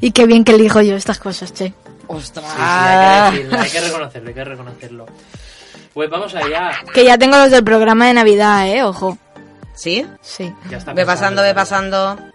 [0.00, 1.74] Y qué bien que elijo yo estas cosas, che.
[2.06, 2.44] ¡Ostras!
[2.46, 5.06] Sí, sí, hay, que decirlo, hay que reconocerlo, hay que reconocerlo.
[5.92, 6.72] Pues vamos allá.
[6.92, 9.16] Que ya tengo los del programa de Navidad, eh, ojo.
[9.74, 10.06] ¿Sí?
[10.22, 10.52] Sí.
[10.70, 12.18] Ya está Ve pasando, ve pasando.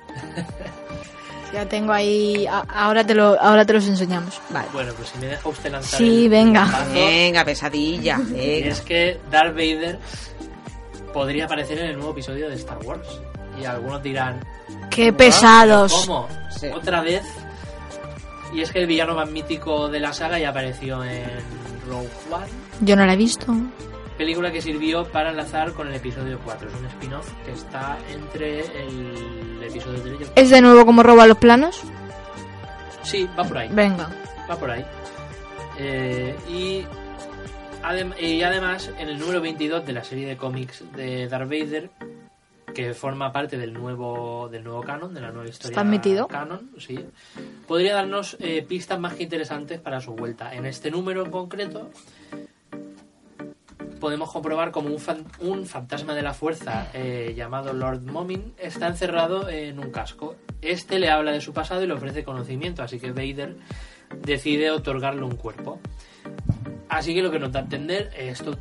[1.51, 2.45] Ya tengo ahí.
[2.47, 4.39] ahora te lo, ahora te los enseñamos.
[4.51, 4.67] Vale.
[4.71, 5.97] Bueno, pues si me deja usted lanzar.
[5.97, 6.85] Sí, el- venga.
[6.89, 8.19] el Venga, pesadilla.
[8.29, 8.67] y Venga.
[8.67, 9.97] es que Darth Vader
[11.13, 13.21] podría aparecer en el nuevo episodio de Star Wars.
[13.59, 14.39] Y algunos dirán.
[14.89, 15.17] Qué "¿Ah?
[15.17, 16.05] pesados.
[16.07, 16.27] ¿Cómo?
[16.49, 16.67] Sí.
[16.67, 17.23] ¿Otra vez?
[18.53, 21.29] Y es que el villano más mítico de la saga ya apareció en
[21.87, 22.47] Rogue One.
[22.81, 23.53] Yo no la he visto.
[24.17, 26.67] película que sirvió para enlazar con el episodio 4.
[26.67, 31.03] Es un spin-off que está entre el episodio 3 y el ¿Es de nuevo como
[31.03, 31.79] roba los planos?
[33.03, 33.69] Sí, va por ahí.
[33.71, 34.09] Venga.
[34.49, 34.85] Va por ahí.
[35.77, 36.85] Eh, y,
[37.83, 41.89] adem- y además, en el número 22 de la serie de cómics de Darth Vader,
[42.73, 46.27] que forma parte del nuevo, del nuevo canon, de la nueva historia ¿Está admitido?
[46.27, 46.99] canon, sí,
[47.67, 50.53] podría darnos eh, pistas más que interesantes para su vuelta.
[50.53, 51.89] En este número en concreto,
[53.99, 58.87] podemos comprobar como un, fan- un fantasma de la fuerza eh, llamado Lord Momin está
[58.87, 60.35] encerrado en un casco.
[60.61, 63.55] Este le habla de su pasado y le ofrece conocimiento, así que Vader
[64.21, 65.79] decide otorgarle un cuerpo.
[66.89, 68.57] Así que lo que nos da a entender, esto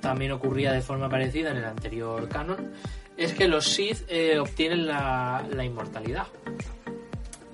[0.00, 2.72] también ocurría de forma parecida en el anterior canon,
[3.16, 6.26] es que los Sith eh, obtienen la, inmortalidad.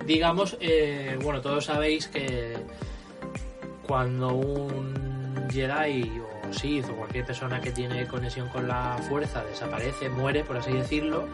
[0.05, 2.57] Digamos, eh, bueno, todos sabéis que
[3.87, 10.09] cuando un Jedi o Sith o cualquier persona que tiene conexión con la fuerza desaparece,
[10.09, 11.27] muere, por así decirlo,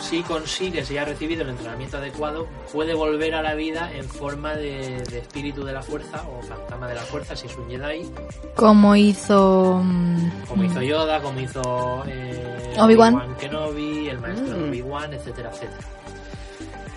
[0.00, 4.54] si consigue, si ha recibido el entrenamiento adecuado, puede volver a la vida en forma
[4.54, 8.08] de, de espíritu de la fuerza o fantasma de la fuerza, si es un Jedi,
[8.54, 9.80] Como hizo.
[9.82, 13.34] mm, como hizo Yoda, como hizo eh, Obi-Wan.
[13.40, 14.68] Kenobi, el maestro Mm.
[14.68, 15.80] Obi-Wan, etcétera, etcétera.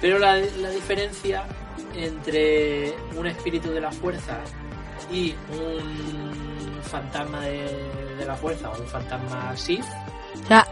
[0.01, 1.43] Pero la, la diferencia
[1.95, 4.37] entre un espíritu de la fuerza
[5.11, 7.67] y un fantasma de,
[8.17, 9.83] de la fuerza o un fantasma Sith,
[10.43, 10.67] O sea,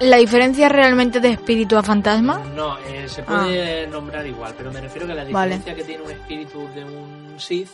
[0.00, 2.38] la diferencia realmente de espíritu a fantasma.
[2.54, 5.28] no, eh, se puede nombrar igual, pero me refiero que la Ah.
[5.30, 5.54] Vale.
[5.56, 7.70] diferencia que tiene un espíritu de un Sith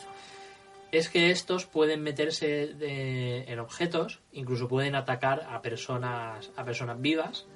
[0.93, 7.01] es que estos pueden meterse de- en objetos, incluso pueden atacar a personas, a personas
[7.01, 7.47] vivas.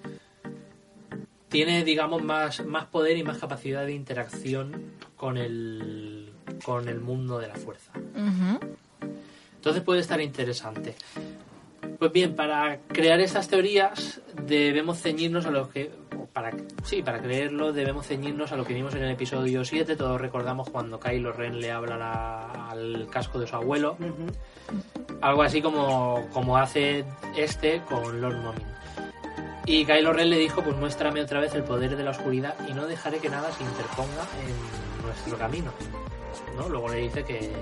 [1.48, 6.32] Tiene, digamos, más, más poder y más capacidad de interacción con el,
[6.64, 7.92] con el mundo de la fuerza.
[9.56, 10.94] Entonces puede estar interesante.
[11.98, 15.90] Pues bien, para crear estas teorías debemos ceñirnos a lo que...
[16.32, 16.50] Para,
[16.82, 19.94] sí, para creerlo debemos ceñirnos a lo que vimos en el episodio 7.
[19.96, 23.96] Todos recordamos cuando Kylo Ren le habla la- al casco de su abuelo.
[25.20, 27.04] Algo así como, como hace
[27.36, 28.66] este con Lord Momin.
[29.66, 32.72] Y Kylo Ren le dijo, pues muéstrame otra vez el poder de la oscuridad y
[32.74, 35.72] no dejaré que nada se interponga en nuestro camino.
[36.56, 36.68] ¿no?
[36.68, 37.52] Luego le dice que,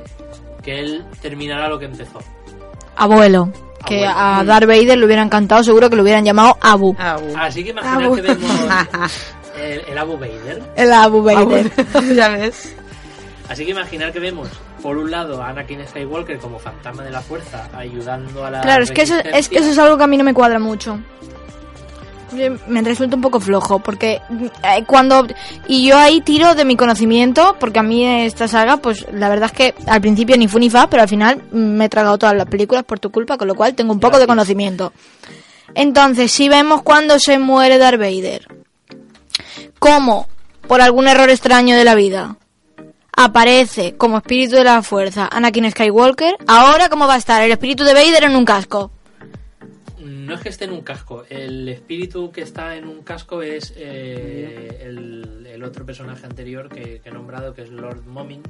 [0.63, 2.19] que él terminará lo que empezó.
[2.97, 3.51] Abuelo.
[3.87, 4.41] Que Abuelo.
[4.41, 6.95] a Darth Vader le hubiera encantado, seguro que lo hubieran llamado Abu.
[6.99, 7.35] Abu.
[7.37, 8.15] Así que imaginar Abu.
[8.17, 8.51] que vemos
[9.59, 10.63] el, el Abu Vader.
[10.77, 11.71] El Abu Vader.
[12.15, 12.75] ya ves.
[13.49, 14.49] Así que imaginar que vemos,
[14.83, 18.61] por un lado, a Anakin Skywalker como fantasma de la fuerza, ayudando a la.
[18.63, 19.61] Claro, es que eso es, resistencia.
[19.61, 20.99] eso es algo que a mí no me cuadra mucho.
[22.67, 24.21] Me resulta un poco flojo, porque
[24.63, 25.27] eh, cuando...
[25.69, 29.51] Y yo ahí tiro de mi conocimiento, porque a mí esta saga, pues la verdad
[29.53, 32.37] es que al principio ni fu ni fa, pero al final me he tragado todas
[32.37, 34.93] las películas por tu culpa, con lo cual tengo un poco de conocimiento.
[35.75, 38.47] Entonces, si vemos cuando se muere Darth Vader,
[39.79, 40.29] como
[40.67, 42.37] por algún error extraño de la vida,
[43.17, 47.85] aparece como espíritu de la fuerza Anakin Skywalker, ahora cómo va a estar el espíritu
[47.85, 48.91] de Vader en un casco.
[50.23, 51.25] No es que esté en un casco.
[51.29, 57.11] El espíritu que está en un casco es eh, el, otro personaje anterior que, he
[57.11, 58.43] nombrado, que es Lord Momin.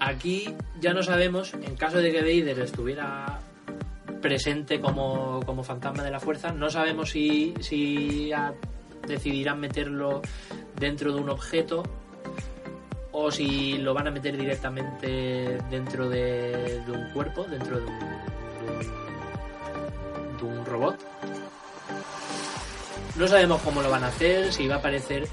[0.00, 3.40] Aquí ya no sabemos, en caso de que Vader estuviera
[4.22, 8.30] presente como, como fantasma de la fuerza, no sabemos si, si
[9.06, 10.22] decidirán meterlo
[10.78, 11.82] dentro de un objeto
[13.12, 19.05] o si lo van a meter directamente dentro de, un cuerpo, dentro de de un-
[20.36, 20.96] de un robot.
[23.16, 25.26] No sabemos cómo lo van a hacer, si va a aparecer.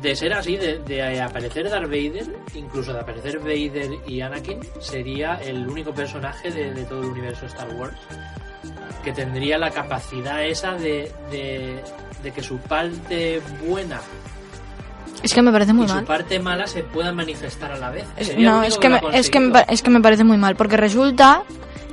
[0.00, 2.24] De ser así, de, de aparecer Darth Vader,
[2.54, 7.46] incluso de aparecer Vader y Anakin, sería el único personaje de, de todo el universo
[7.46, 7.96] Star Wars
[9.02, 11.82] que tendría la capacidad esa de, de,
[12.22, 14.00] de que su parte buena
[15.22, 16.04] Es que me parece muy y su mal.
[16.04, 18.04] parte mala se puedan manifestar a la vez.
[18.20, 20.76] Sería no, es que, me, es, que me, es que me parece muy mal, porque
[20.76, 21.42] resulta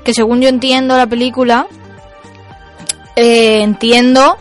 [0.04, 1.66] que según yo entiendo la película,
[3.16, 4.38] eh, entiendo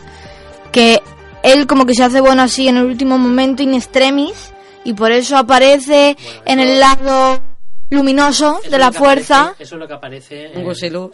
[0.71, 1.01] que
[1.43, 4.51] él como que se hace bueno así en el último momento in extremis
[4.83, 7.41] y por eso aparece Bueno, en el lado
[7.89, 9.43] luminoso de la fuerza.
[9.49, 10.65] aparece- eso es lo que aparece en-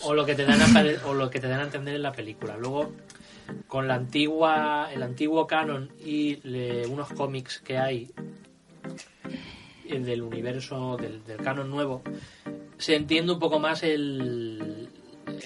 [0.04, 2.12] o lo que te dan a, o lo que te dan a entender en la
[2.14, 2.56] película.
[2.58, 2.92] Luego
[3.68, 8.10] con la antigua el antiguo canon y le- unos cómics que hay
[9.88, 12.02] eh, del universo del, del canon nuevo
[12.78, 14.88] se entiende un poco más el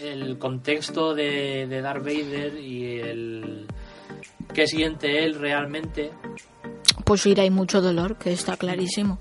[0.01, 3.67] el contexto de, de Darth Vader y el
[4.53, 6.11] qué siente él realmente
[7.03, 9.19] Pues ir hay mucho dolor, que está clarísimo.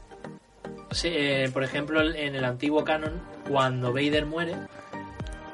[0.90, 4.54] Sí, eh, por ejemplo, en el antiguo canon, cuando Vader muere,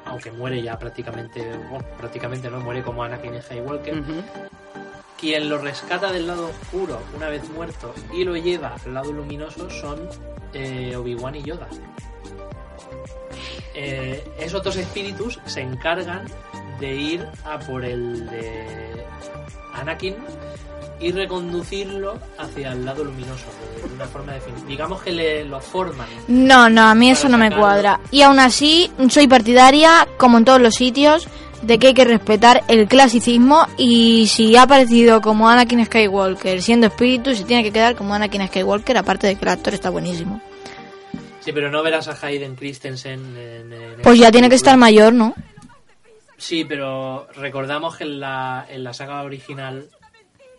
[0.04, 1.40] aunque muere ya prácticamente,
[1.70, 4.12] bueno, prácticamente no muere como Anakin Skywalker, Ujú.
[5.18, 9.70] quien lo rescata del lado oscuro una vez muerto y lo lleva al lado luminoso
[9.70, 10.08] son
[10.52, 11.68] eh, Obi-Wan y Yoda.
[13.82, 16.26] Eh, esos dos espíritus se encargan
[16.80, 18.66] de ir a por el de
[19.72, 20.16] Anakin
[21.00, 23.46] y reconducirlo hacia el lado luminoso
[23.82, 24.68] de, una forma definitiva.
[24.68, 26.06] Digamos que le lo forman.
[26.28, 28.00] No, no, a mí eso no me cuadra.
[28.10, 31.26] Y aún así, soy partidaria, como en todos los sitios,
[31.62, 36.88] de que hay que respetar el clasicismo y si ha aparecido como Anakin Skywalker siendo
[36.88, 40.42] espíritu, se tiene que quedar como Anakin Skywalker, aparte de que el actor está buenísimo.
[41.40, 45.12] Sí, pero no verás a Hayden Christensen en, en Pues ya tiene que estar mayor,
[45.12, 45.34] ¿no?
[46.36, 49.88] Sí, pero recordamos que en la, en la saga original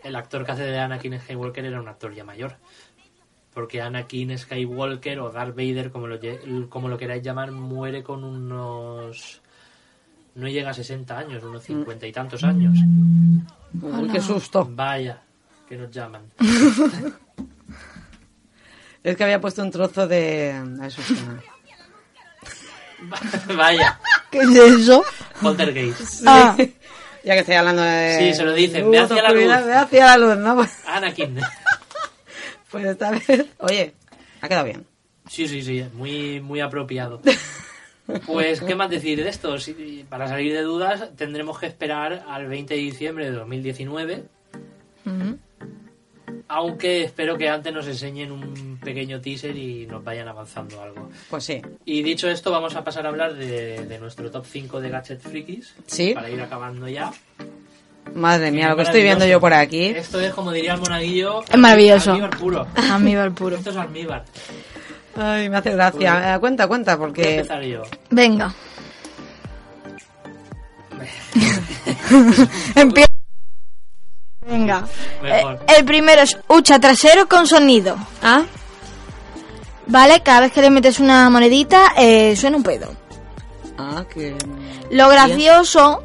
[0.04, 2.56] el actor que hace de Anakin Skywalker era un actor ya mayor.
[3.54, 8.24] Porque Anakin Skywalker o Darth Vader, como lo, lle- como lo queráis llamar, muere con
[8.24, 9.42] unos...
[10.36, 12.78] No llega a 60 años, unos 50 y tantos años.
[13.82, 14.66] Uy, qué susto.
[14.72, 15.22] Vaya,
[15.68, 16.22] que nos llaman.
[19.04, 20.52] Es que había puesto un trozo de...
[20.82, 21.02] a eso.
[23.56, 24.00] Vaya,
[24.30, 25.04] ¿Qué es eso?
[25.42, 26.24] Poltergeist.
[26.26, 26.56] Ah,
[27.24, 28.16] Ya que estoy hablando de...
[28.20, 29.66] Sí, se lo dicen, luz, ve hacia la luz.
[29.66, 30.68] Ve hacia la luz, ¿no?
[30.88, 31.40] Anakin.
[32.70, 33.46] Pues esta vez...
[33.60, 33.94] Oye,
[34.42, 34.86] ha quedado bien.
[35.28, 37.22] Sí, sí, sí, muy, muy apropiado.
[38.26, 39.58] Pues, ¿qué más decir de esto?
[39.58, 44.24] Si- para salir de dudas, tendremos que esperar al 20 de diciembre de 2019.
[46.54, 51.10] Aunque espero que antes nos enseñen un pequeño teaser y nos vayan avanzando algo.
[51.30, 51.62] Pues sí.
[51.86, 55.22] Y dicho esto, vamos a pasar a hablar de, de nuestro top 5 de Gadget
[55.22, 55.74] Frikis.
[55.86, 56.12] Sí.
[56.14, 57.10] Para ir acabando ya.
[58.14, 59.86] Madre mía, lo que estoy viendo yo por aquí.
[59.86, 62.12] Esto es, como diría el monaguillo, Es maravilloso.
[62.12, 62.68] almíbar puro.
[62.76, 63.56] Amibar puro.
[63.56, 64.26] Esto es almíbar.
[65.16, 66.36] Ay, me hace gracia.
[66.36, 67.36] Eh, cuenta, cuenta, Voy a porque...
[67.36, 67.84] empezar yo.
[68.10, 68.54] Venga.
[72.76, 73.11] Empieza.
[74.80, 74.88] Venga.
[75.22, 75.54] Mejor.
[75.68, 77.98] Eh, el primero es hucha trasero con sonido.
[78.24, 78.44] ¿Ah?
[79.88, 80.22] ¿Vale?
[80.22, 82.94] Cada vez que le metes una monedita, eh, suena un pedo.
[83.78, 84.36] Ah, que...
[84.92, 86.02] Lo gracioso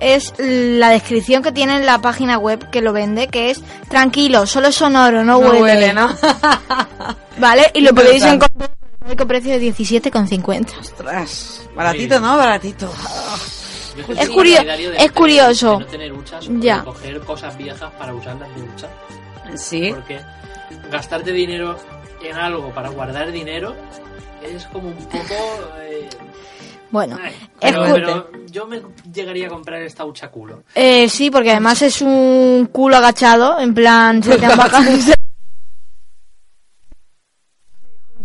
[0.00, 4.46] es la descripción que tiene en la página web que lo vende, que es tranquilo,
[4.46, 5.60] solo es sonoro, no, No huele.
[5.62, 6.08] huele, ¿no?
[7.38, 7.70] ¿Vale?
[7.74, 8.70] Y lo podéis encontrar
[9.04, 10.78] único precio de 17,50.
[10.78, 12.36] Ostras, baratito, ¿no?
[12.36, 12.92] Baratito.
[14.08, 14.60] Es curio-
[14.98, 15.78] es curioso.
[15.78, 16.82] de no tener huchas o Ya.
[16.84, 18.88] coger cosas viejas para usarlas de hucha.
[19.56, 19.92] Sí.
[19.94, 20.20] Porque
[20.90, 21.78] gastarte dinero
[22.22, 23.74] en algo para guardar dinero
[24.42, 25.34] es como un poco...
[25.80, 26.08] eh,
[26.90, 28.82] Bueno, ay, es pero, pero yo me
[29.12, 30.64] llegaría a comprar esta hucha culo.
[30.74, 34.84] Eh, sí, porque además es un culo agachado, en plan, se te han bajado.
[34.96, 35.12] Sí,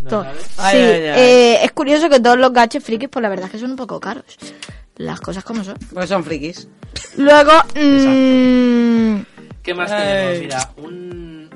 [0.01, 0.45] ¿no sabes?
[0.57, 1.19] Ay, ay, ay.
[1.21, 3.77] eh, es curioso que todos los gadgets frikis, pues la verdad es que son un
[3.77, 4.25] poco caros.
[4.97, 5.77] Las cosas como son.
[5.93, 6.67] Pues son frikis.
[7.17, 9.21] Luego, mm,
[9.63, 10.03] ¿Qué más Ay.
[10.07, 10.39] tenemos?
[10.41, 11.49] Mira, un,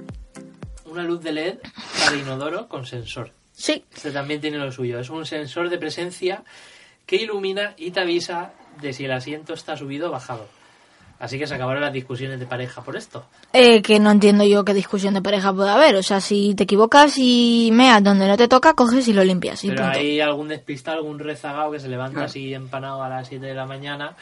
[0.85, 1.57] una luz de LED
[2.03, 3.31] para inodoro con sensor.
[3.53, 4.99] sí, Este también tiene lo suyo.
[4.99, 6.43] Es un sensor de presencia
[7.05, 10.47] que ilumina y te avisa de si el asiento está subido o bajado.
[11.19, 13.25] Así que se acabaron las discusiones de pareja por esto.
[13.51, 15.95] eh, que no entiendo yo qué discusión de pareja puede haber.
[15.97, 19.63] O sea, si te equivocas y meas donde no te toca, coges y lo limpias.
[19.65, 19.99] Y Pero punto.
[19.99, 23.65] hay algún despistado, algún rezagado que se levanta así empanado a las 7 de la
[23.65, 24.15] mañana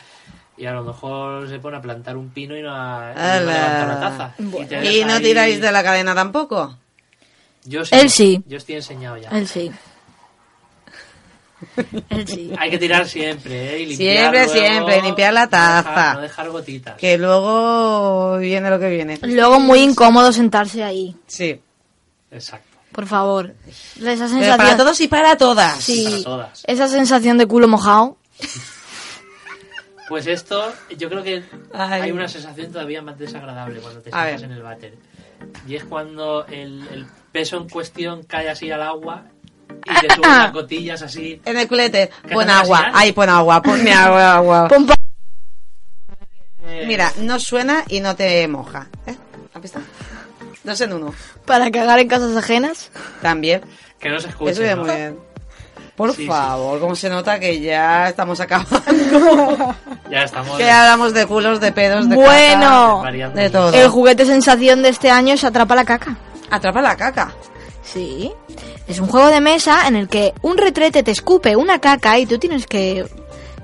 [0.57, 3.45] y a lo mejor se pone a plantar un pino y no, ha, y no
[3.45, 4.33] la taza.
[4.39, 6.77] ¿Y no ahí- tiráis de la cadena tampoco?
[7.65, 7.93] Yo sí.
[7.95, 8.43] Él sí.
[8.47, 9.29] Yo estoy enseñado ya.
[9.29, 9.71] Él sí.
[12.27, 12.51] Sí.
[12.57, 13.79] Hay que tirar siempre, ¿eh?
[13.79, 16.13] Y limpiar Siempre, luego, siempre, limpiar la no dejar- taza.
[16.13, 16.97] No dejar gotitas.
[16.97, 19.19] Que luego viene lo que viene.
[19.23, 21.15] Luego muy incómodo sentarse ahí.
[21.27, 21.59] Sí.
[22.31, 22.67] Exacto.
[22.91, 23.53] Por favor.
[23.67, 24.57] Esa Pero sensación.
[24.57, 25.75] para todos y para todas.
[25.83, 26.05] Sí.
[26.09, 26.63] Para todas.
[26.67, 28.17] Esa sensación de culo mojado.
[30.09, 31.43] Pues esto, yo creo que
[31.73, 32.01] Ay.
[32.03, 34.93] hay una sensación todavía más desagradable cuando te sientas en el váter.
[35.67, 39.25] Y es cuando el, el peso en cuestión cae así al agua
[39.85, 41.41] y te suben las gotillas así.
[41.45, 42.89] En el culete, ¿Qué pon agua.
[42.93, 44.67] Ay, pon agua, ponme agua, agua.
[44.67, 44.95] Pon pa-
[46.67, 48.87] eh, Mira, no suena y no te moja.
[49.05, 49.15] ¿Eh?
[49.53, 49.79] ¿Has visto?
[50.63, 51.13] Dos en uno.
[51.45, 52.91] para cagar en casas ajenas.
[53.21, 53.61] También.
[53.99, 54.51] Que no se escuche.
[54.51, 54.83] Eso es ¿no?
[54.83, 55.19] muy bien.
[55.95, 56.27] Por Sí, sí.
[56.27, 58.81] favor, cómo se nota que ya estamos acabando.
[60.11, 63.01] Ya estamos que hablamos de culos, de pedos, de Bueno.
[63.03, 63.73] caca, de todo.
[63.73, 66.15] El juguete sensación de este año es Atrapa la caca.
[66.49, 67.33] Atrapa la caca.
[67.91, 68.31] Sí.
[68.87, 72.25] Es un juego de mesa en el que un retrete te escupe una caca y
[72.25, 73.05] tú tienes que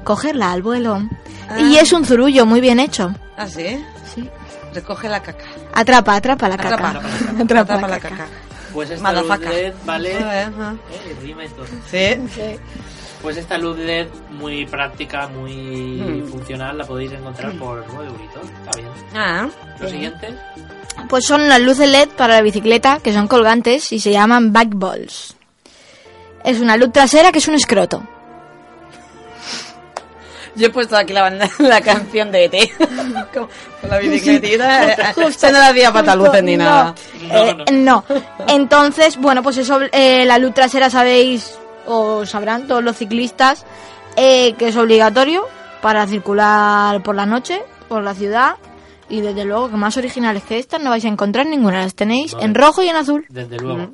[0.03, 1.01] cogerla al vuelo.
[1.49, 1.59] Ah.
[1.59, 3.13] Y es un zurullo muy bien hecho.
[3.37, 3.83] ¿Ah, sí?
[4.13, 4.29] Sí.
[4.73, 5.45] Recoge la caca.
[5.73, 6.75] Atrapa, atrapa la caca.
[6.75, 6.99] Atrapa,
[7.41, 7.41] Atrapa,
[7.73, 8.09] Atrapa la la caca.
[8.15, 8.27] caca.
[8.73, 9.03] Pues esta
[9.85, 10.11] vale.
[10.17, 11.65] Eh, rima y todo.
[11.91, 12.17] Sí.
[13.23, 16.27] Pues esta luz LED muy práctica, muy Mm.
[16.27, 18.43] funcional, la podéis encontrar por 9 euritos.
[18.43, 18.89] Está bien.
[19.15, 19.47] Ah,
[19.79, 20.27] Lo siguiente,
[21.09, 25.35] Pues son las luces LED para la bicicleta que son colgantes y se llaman backballs.
[26.43, 28.03] Es una luz trasera que es un escroto.
[30.55, 32.53] yo he puesto aquí la, banda- la canción de ET.
[33.33, 33.49] Con
[33.89, 34.91] la bicicletita.
[34.91, 34.95] eh,
[35.27, 36.95] Esto no le hacía pataluces ni No, nada.
[37.31, 38.03] eh, no.
[38.47, 43.65] Entonces, bueno, pues eso, eh, la luz trasera sabéis, o sabrán todos los ciclistas,
[44.15, 45.45] eh, que es obligatorio
[45.81, 48.55] para circular por la noche, por la ciudad.
[49.09, 51.81] Y desde luego que más originales que estas no vais a encontrar ninguna.
[51.81, 52.45] Las tenéis Vale.
[52.45, 53.25] en rojo y en azul.
[53.29, 53.91] desde luego.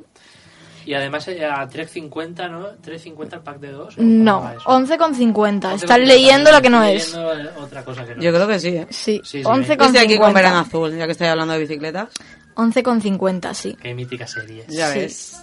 [0.86, 2.68] Y además eh, a 3.50, ¿no?
[2.82, 3.98] 3.50 el pack de dos.
[3.98, 4.96] ¿o No, cómo va eso?
[4.96, 5.60] 11,50.
[5.60, 7.12] 11,50, Estás leyendo lo que no es.
[7.14, 8.34] leyendo, eh, otra cosa que no Yo es.
[8.36, 8.86] creo que sí, ¿eh?
[8.88, 10.66] Sí, Sí, sí, Yo estoy aquí con verano 11,50.
[10.68, 12.08] azul, ya que estoy hablando de bicicletas.
[12.54, 13.76] 11,50, sí.
[13.80, 14.64] Qué mítica serie.
[14.68, 14.98] Ya Sí.
[14.98, 15.40] ves.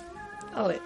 [0.55, 0.81] Ole.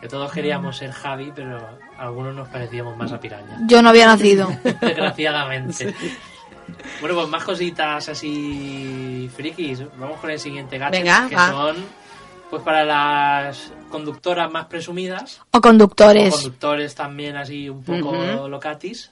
[0.00, 1.58] Que todos queríamos ser Javi, pero
[1.98, 3.58] algunos nos parecíamos más a Piraña.
[3.66, 4.48] Yo no había nacido.
[4.80, 5.94] Desgraciadamente.
[7.00, 9.82] Bueno, pues más cositas así frikis.
[9.98, 11.48] Vamos con el siguiente Venga, que va.
[11.50, 11.76] son
[12.50, 16.34] pues para las conductoras más presumidas O o conductores.
[16.34, 18.48] conductores también así un poco Ujú.
[18.48, 19.10] locatis,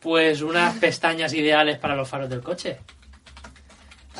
[0.00, 2.80] pues unas pestañas ideales para los faros del coche.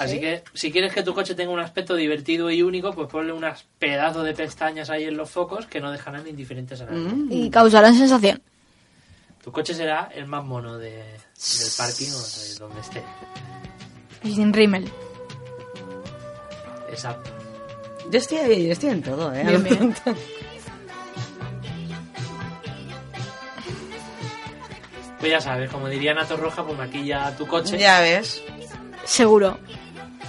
[0.01, 3.32] Así que si quieres que tu coche tenga un aspecto divertido y único, pues ponle
[3.32, 7.01] unas pedazos de pestañas ahí en los focos que no dejarán indiferentes a nadie.
[7.01, 7.28] Mm.
[7.30, 8.40] Y causarán sensación.
[9.44, 13.03] Tu coche será el más mono de, del parking o de donde esté.
[14.22, 14.90] Y sin rímel.
[16.90, 17.30] Exacto.
[18.11, 19.44] Yo estoy, yo estoy en todo, ¿eh?
[19.44, 19.94] Bien, bien.
[25.18, 27.76] Pues ya sabes, como diría Nato Roja, pues maquilla tu coche.
[27.76, 28.42] ya ves.
[29.05, 29.59] Seguro.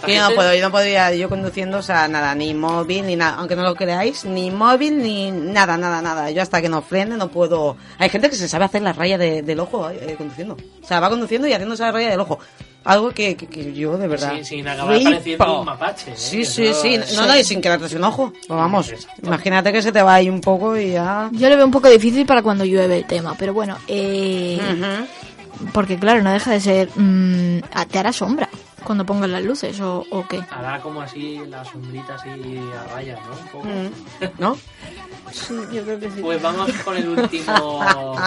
[0.08, 3.38] Yo no puedo, yo no podría, yo conduciendo, o sea, nada, ni móvil, ni nada,
[3.38, 6.32] aunque no lo creáis, ni móvil, ni nada, nada, nada.
[6.32, 7.78] Yo hasta que no frene no puedo...
[8.00, 10.56] Hay gente que se sabe hacer la raya de- del ojo eh, conduciendo.
[10.84, 12.40] O sea, va conduciendo y haciéndose la raya del ojo.
[12.84, 14.34] Algo que, que- que yo, de verdad...
[14.34, 15.12] Sin, sin acabar flipo.
[15.12, 16.12] pareciendo un mapache.
[16.12, 16.16] ¿eh?
[16.18, 17.16] Sí, Eso- sí, sí.
[17.16, 18.32] No, no, y sin que le un ojo.
[18.32, 19.22] Pues vamos, Exacto.
[19.28, 21.30] imagínate que se te va ahí un poco y ya...
[21.32, 24.60] Yo lo veo un poco difícil para cuando llueve el tema, pero bueno, eh,
[25.74, 26.90] porque claro, no deja de ser...
[26.96, 28.50] mm, ah, te hará sombra
[28.84, 30.42] cuando pongas las luces o, o qué.
[30.50, 33.32] Hará como así la sombrita así a rayas, ¿no?
[33.32, 33.68] Un poco.
[33.68, 34.26] Mm.
[34.40, 34.58] ¿No?
[35.32, 36.22] Sí, yo creo que sí.
[36.22, 37.80] Pues vamos con el último,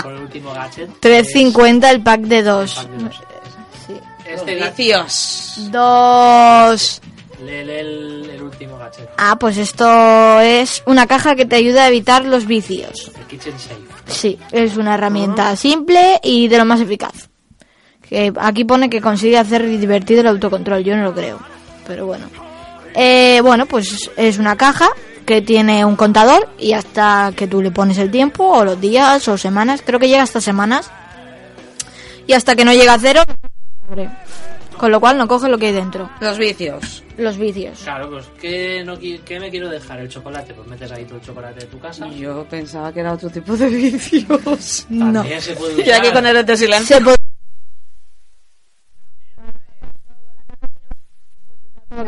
[0.02, 0.90] con el último gadget.
[1.00, 2.78] 3.50 el pack de dos.
[2.78, 3.20] El pack de dos.
[3.86, 4.00] Sí.
[4.26, 5.68] Este Vicios.
[5.70, 7.00] Dos.
[7.44, 9.10] lee, lee el, el último gadget.
[9.18, 13.10] Ah, pues esto es una caja que te ayuda a evitar los vicios.
[13.18, 13.76] El Kitchen Safe.
[14.06, 17.28] Sí, es una herramienta simple y de lo más eficaz.
[18.14, 21.40] Que aquí pone que consigue hacer divertido el autocontrol, yo no lo creo.
[21.84, 22.26] Pero bueno.
[22.94, 24.88] Eh, bueno, pues es una caja
[25.26, 29.26] que tiene un contador y hasta que tú le pones el tiempo, o los días,
[29.26, 30.92] o semanas, creo que llega hasta semanas.
[32.28, 33.22] Y hasta que no llega a cero,
[34.78, 37.02] con lo cual no coge lo que hay dentro, Los vicios.
[37.18, 37.80] los vicios.
[37.82, 39.98] Claro, pues ¿qué, no, ¿qué me quiero dejar?
[39.98, 40.54] ¿El chocolate?
[40.54, 42.06] Pues metes ahí todo el chocolate de tu casa.
[42.08, 44.86] Yo pensaba que era otro tipo de vicios.
[44.88, 45.20] No.
[45.20, 45.86] También se puede usar.
[45.88, 46.96] Y aquí con el de silencio.
[46.98, 47.16] Se puede-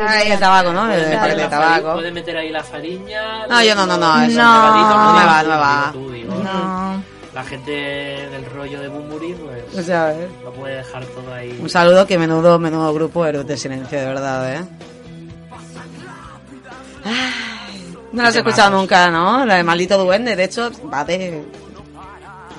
[0.09, 0.87] Ay, el tabaco, ¿no?
[0.87, 1.93] Puedes El paquete de tabaco.
[1.95, 3.47] puedes meter ahí la fariña.
[3.47, 4.77] No, yo no, no, no, eso No.
[4.77, 5.91] no me va, no me va.
[5.93, 7.03] Tú, digo, No.
[7.35, 10.29] La gente del rollo de Bumburi, pues O sea, ver.
[10.43, 11.59] no puede dejar todo ahí.
[11.61, 14.65] Un saludo, que menudo, menudo grupo Héroes de Silencio, de verdad, ¿eh?
[17.05, 19.45] Ay, no lo has escuchado nunca, ¿no?
[19.45, 21.45] La de Maldito Duende, de hecho, va de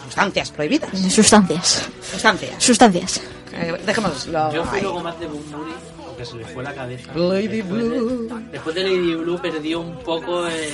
[0.05, 0.89] sustancias prohibidas.
[1.11, 1.89] Sustancias.
[2.11, 2.63] Sustancias.
[2.63, 3.21] Sustancias.
[3.53, 5.73] Eh, dejémoslo Yo fui luego más de Bumburi,
[6.17, 7.11] aunque se le fue la cabeza.
[7.15, 8.27] Lady después, Blue.
[8.27, 10.69] De, después de Lady Blue perdió un poco el.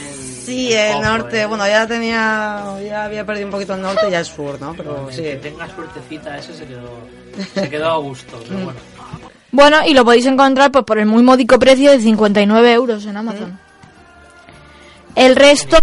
[0.46, 1.46] Sí, el norte, ¿eh?
[1.46, 4.74] bueno, ya tenía, ya había perdido un poquito el norte y ya el sur, ¿no?
[4.76, 5.22] Pero sí.
[5.22, 6.90] Que tenga suertecita, ese se quedó,
[7.54, 8.40] se quedó a gusto.
[8.48, 8.64] Pero Mm.
[8.64, 8.80] bueno.
[9.52, 13.18] Bueno, y lo podéis encontrar pues por el muy módico precio de 59 euros en
[13.18, 13.60] Amazon.
[15.16, 15.78] El resto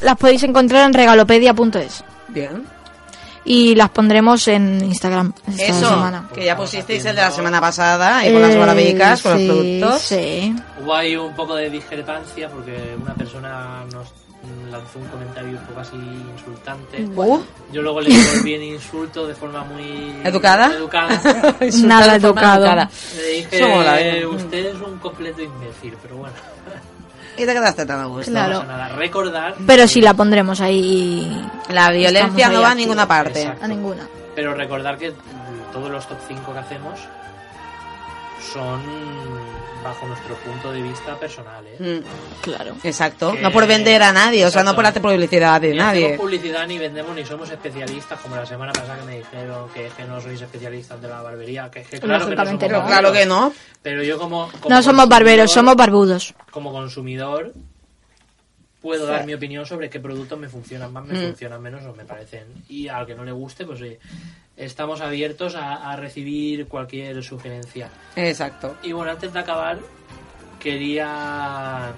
[0.00, 2.64] las podéis encontrar en regalopedia.es Bien.
[3.44, 6.28] Y las pondremos en Instagram esta Eso, semana.
[6.34, 9.46] que ya pusisteis el de la semana pasada y con las Eh, barabicas, con sí,
[9.46, 10.02] los productos.
[10.02, 10.54] Sí.
[10.82, 14.08] Hubo ahí un poco de discrepancia porque una persona nos
[14.70, 15.96] lanzó un comentario un poco así
[16.36, 17.02] insultante.
[17.16, 17.40] Uh,
[17.72, 20.66] Yo luego le devolví el insulto de forma muy ¿Educada?
[20.74, 21.20] educada.
[21.84, 22.64] Nada educado.
[22.66, 22.90] educada.
[23.16, 24.26] Le dije, ¿eh?
[24.26, 26.34] usted es un completo imbécil, pero bueno,
[27.36, 28.30] Y te quedaste tan a gusto.
[28.30, 28.54] Claro.
[28.54, 28.88] no pasa nada.
[28.96, 33.42] Recordar, Pero sí la pondremos ahí La violencia no va a ninguna parte.
[33.42, 33.64] Exacto.
[33.64, 34.08] a ninguna.
[34.34, 35.12] pero recordar que
[35.72, 37.00] todos los top 5 que hacemos
[38.52, 38.80] son
[39.82, 41.76] bajo nuestro punto de vista personal, ¿eh?
[41.78, 42.74] Mm, Claro.
[42.82, 43.32] Exacto.
[43.32, 46.04] Que- No por vender a nadie, o sea, no por hacer publicidad de Ni nadie.
[46.06, 49.86] hacemos publicidad ni vendemos ni somos especialistas como la semana pasada que me dijeron que,
[49.88, 52.62] es que no sois especialistas de la barbería que es que claro que no somos
[52.62, 52.68] no.
[52.68, 53.26] Claro que barberos.
[53.28, 53.52] no.
[53.82, 56.34] pero yo como, como No somos barberos, somos barbudos.
[56.50, 57.52] como consumidor
[58.84, 61.22] puedo dar mi opinión sobre qué productos me funcionan más, me Mm.
[61.28, 62.44] funcionan menos o me parecen.
[62.68, 63.98] Y al que no le guste, pues oye,
[64.58, 67.88] estamos abiertos a, a recibir cualquier sugerencia.
[68.14, 68.76] Exacto.
[68.82, 69.78] Y bueno, antes de acabar,
[70.60, 71.94] quería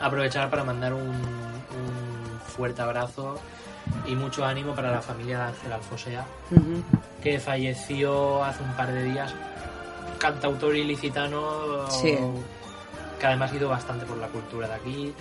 [0.00, 3.38] aprovechar para mandar un, un fuerte abrazo
[4.06, 6.24] y mucho ánimo para la familia de Ángel Alfosea,
[7.22, 9.34] que falleció hace un par de días,
[10.18, 12.16] cantautor ilicitano, Sí.
[13.20, 15.14] que además ha ido bastante por la cultura de aquí.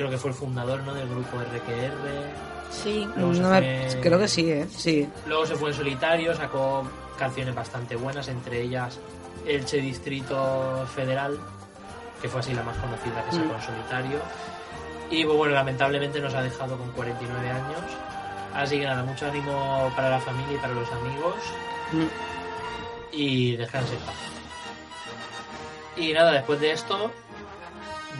[0.00, 0.94] Creo que fue el fundador ¿no?
[0.94, 2.30] del grupo RQR.
[2.70, 3.06] Sí.
[3.16, 4.66] No fue- Creo que sí, ¿eh?
[4.74, 5.06] Sí.
[5.26, 6.84] Luego se fue en solitario, sacó
[7.18, 8.98] canciones bastante buenas, entre ellas
[9.46, 11.38] Elche Distrito Federal,
[12.22, 13.56] que fue así la más conocida que sacó Mm.
[13.56, 14.18] en solitario.
[15.10, 17.80] Y pues, bueno, lamentablemente nos ha dejado con 49 años.
[18.54, 21.34] Así que nada, mucho ánimo para la familia y para los amigos.
[21.92, 22.06] Mm.
[23.12, 24.14] y descanse en paz.
[25.96, 27.10] Y nada, después de esto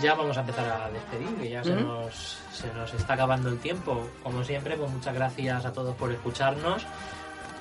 [0.03, 3.59] ya vamos a empezar a despedir, que ya se, nos, se nos está acabando el
[3.59, 4.09] tiempo.
[4.23, 6.87] Como siempre, pues muchas gracias a todos por escucharnos.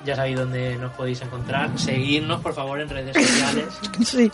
[0.04, 1.78] Ya sabéis dónde nos podéis encontrar.
[1.78, 3.78] Seguidnos, por favor, en redes sociales.
[4.04, 4.30] Sí.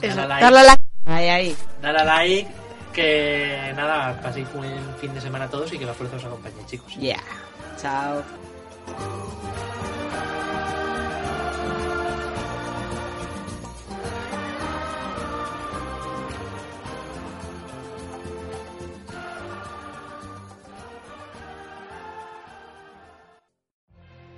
[0.00, 0.50] Dale like.
[0.50, 0.82] like.
[1.06, 1.56] Ahí, ahí.
[1.80, 2.50] Dale like.
[2.92, 6.24] Que nada, paséis un buen fin de semana a todos y que la fuerza os
[6.24, 6.94] acompañe, chicos.
[6.96, 7.22] Yeah.
[7.80, 8.22] Chao.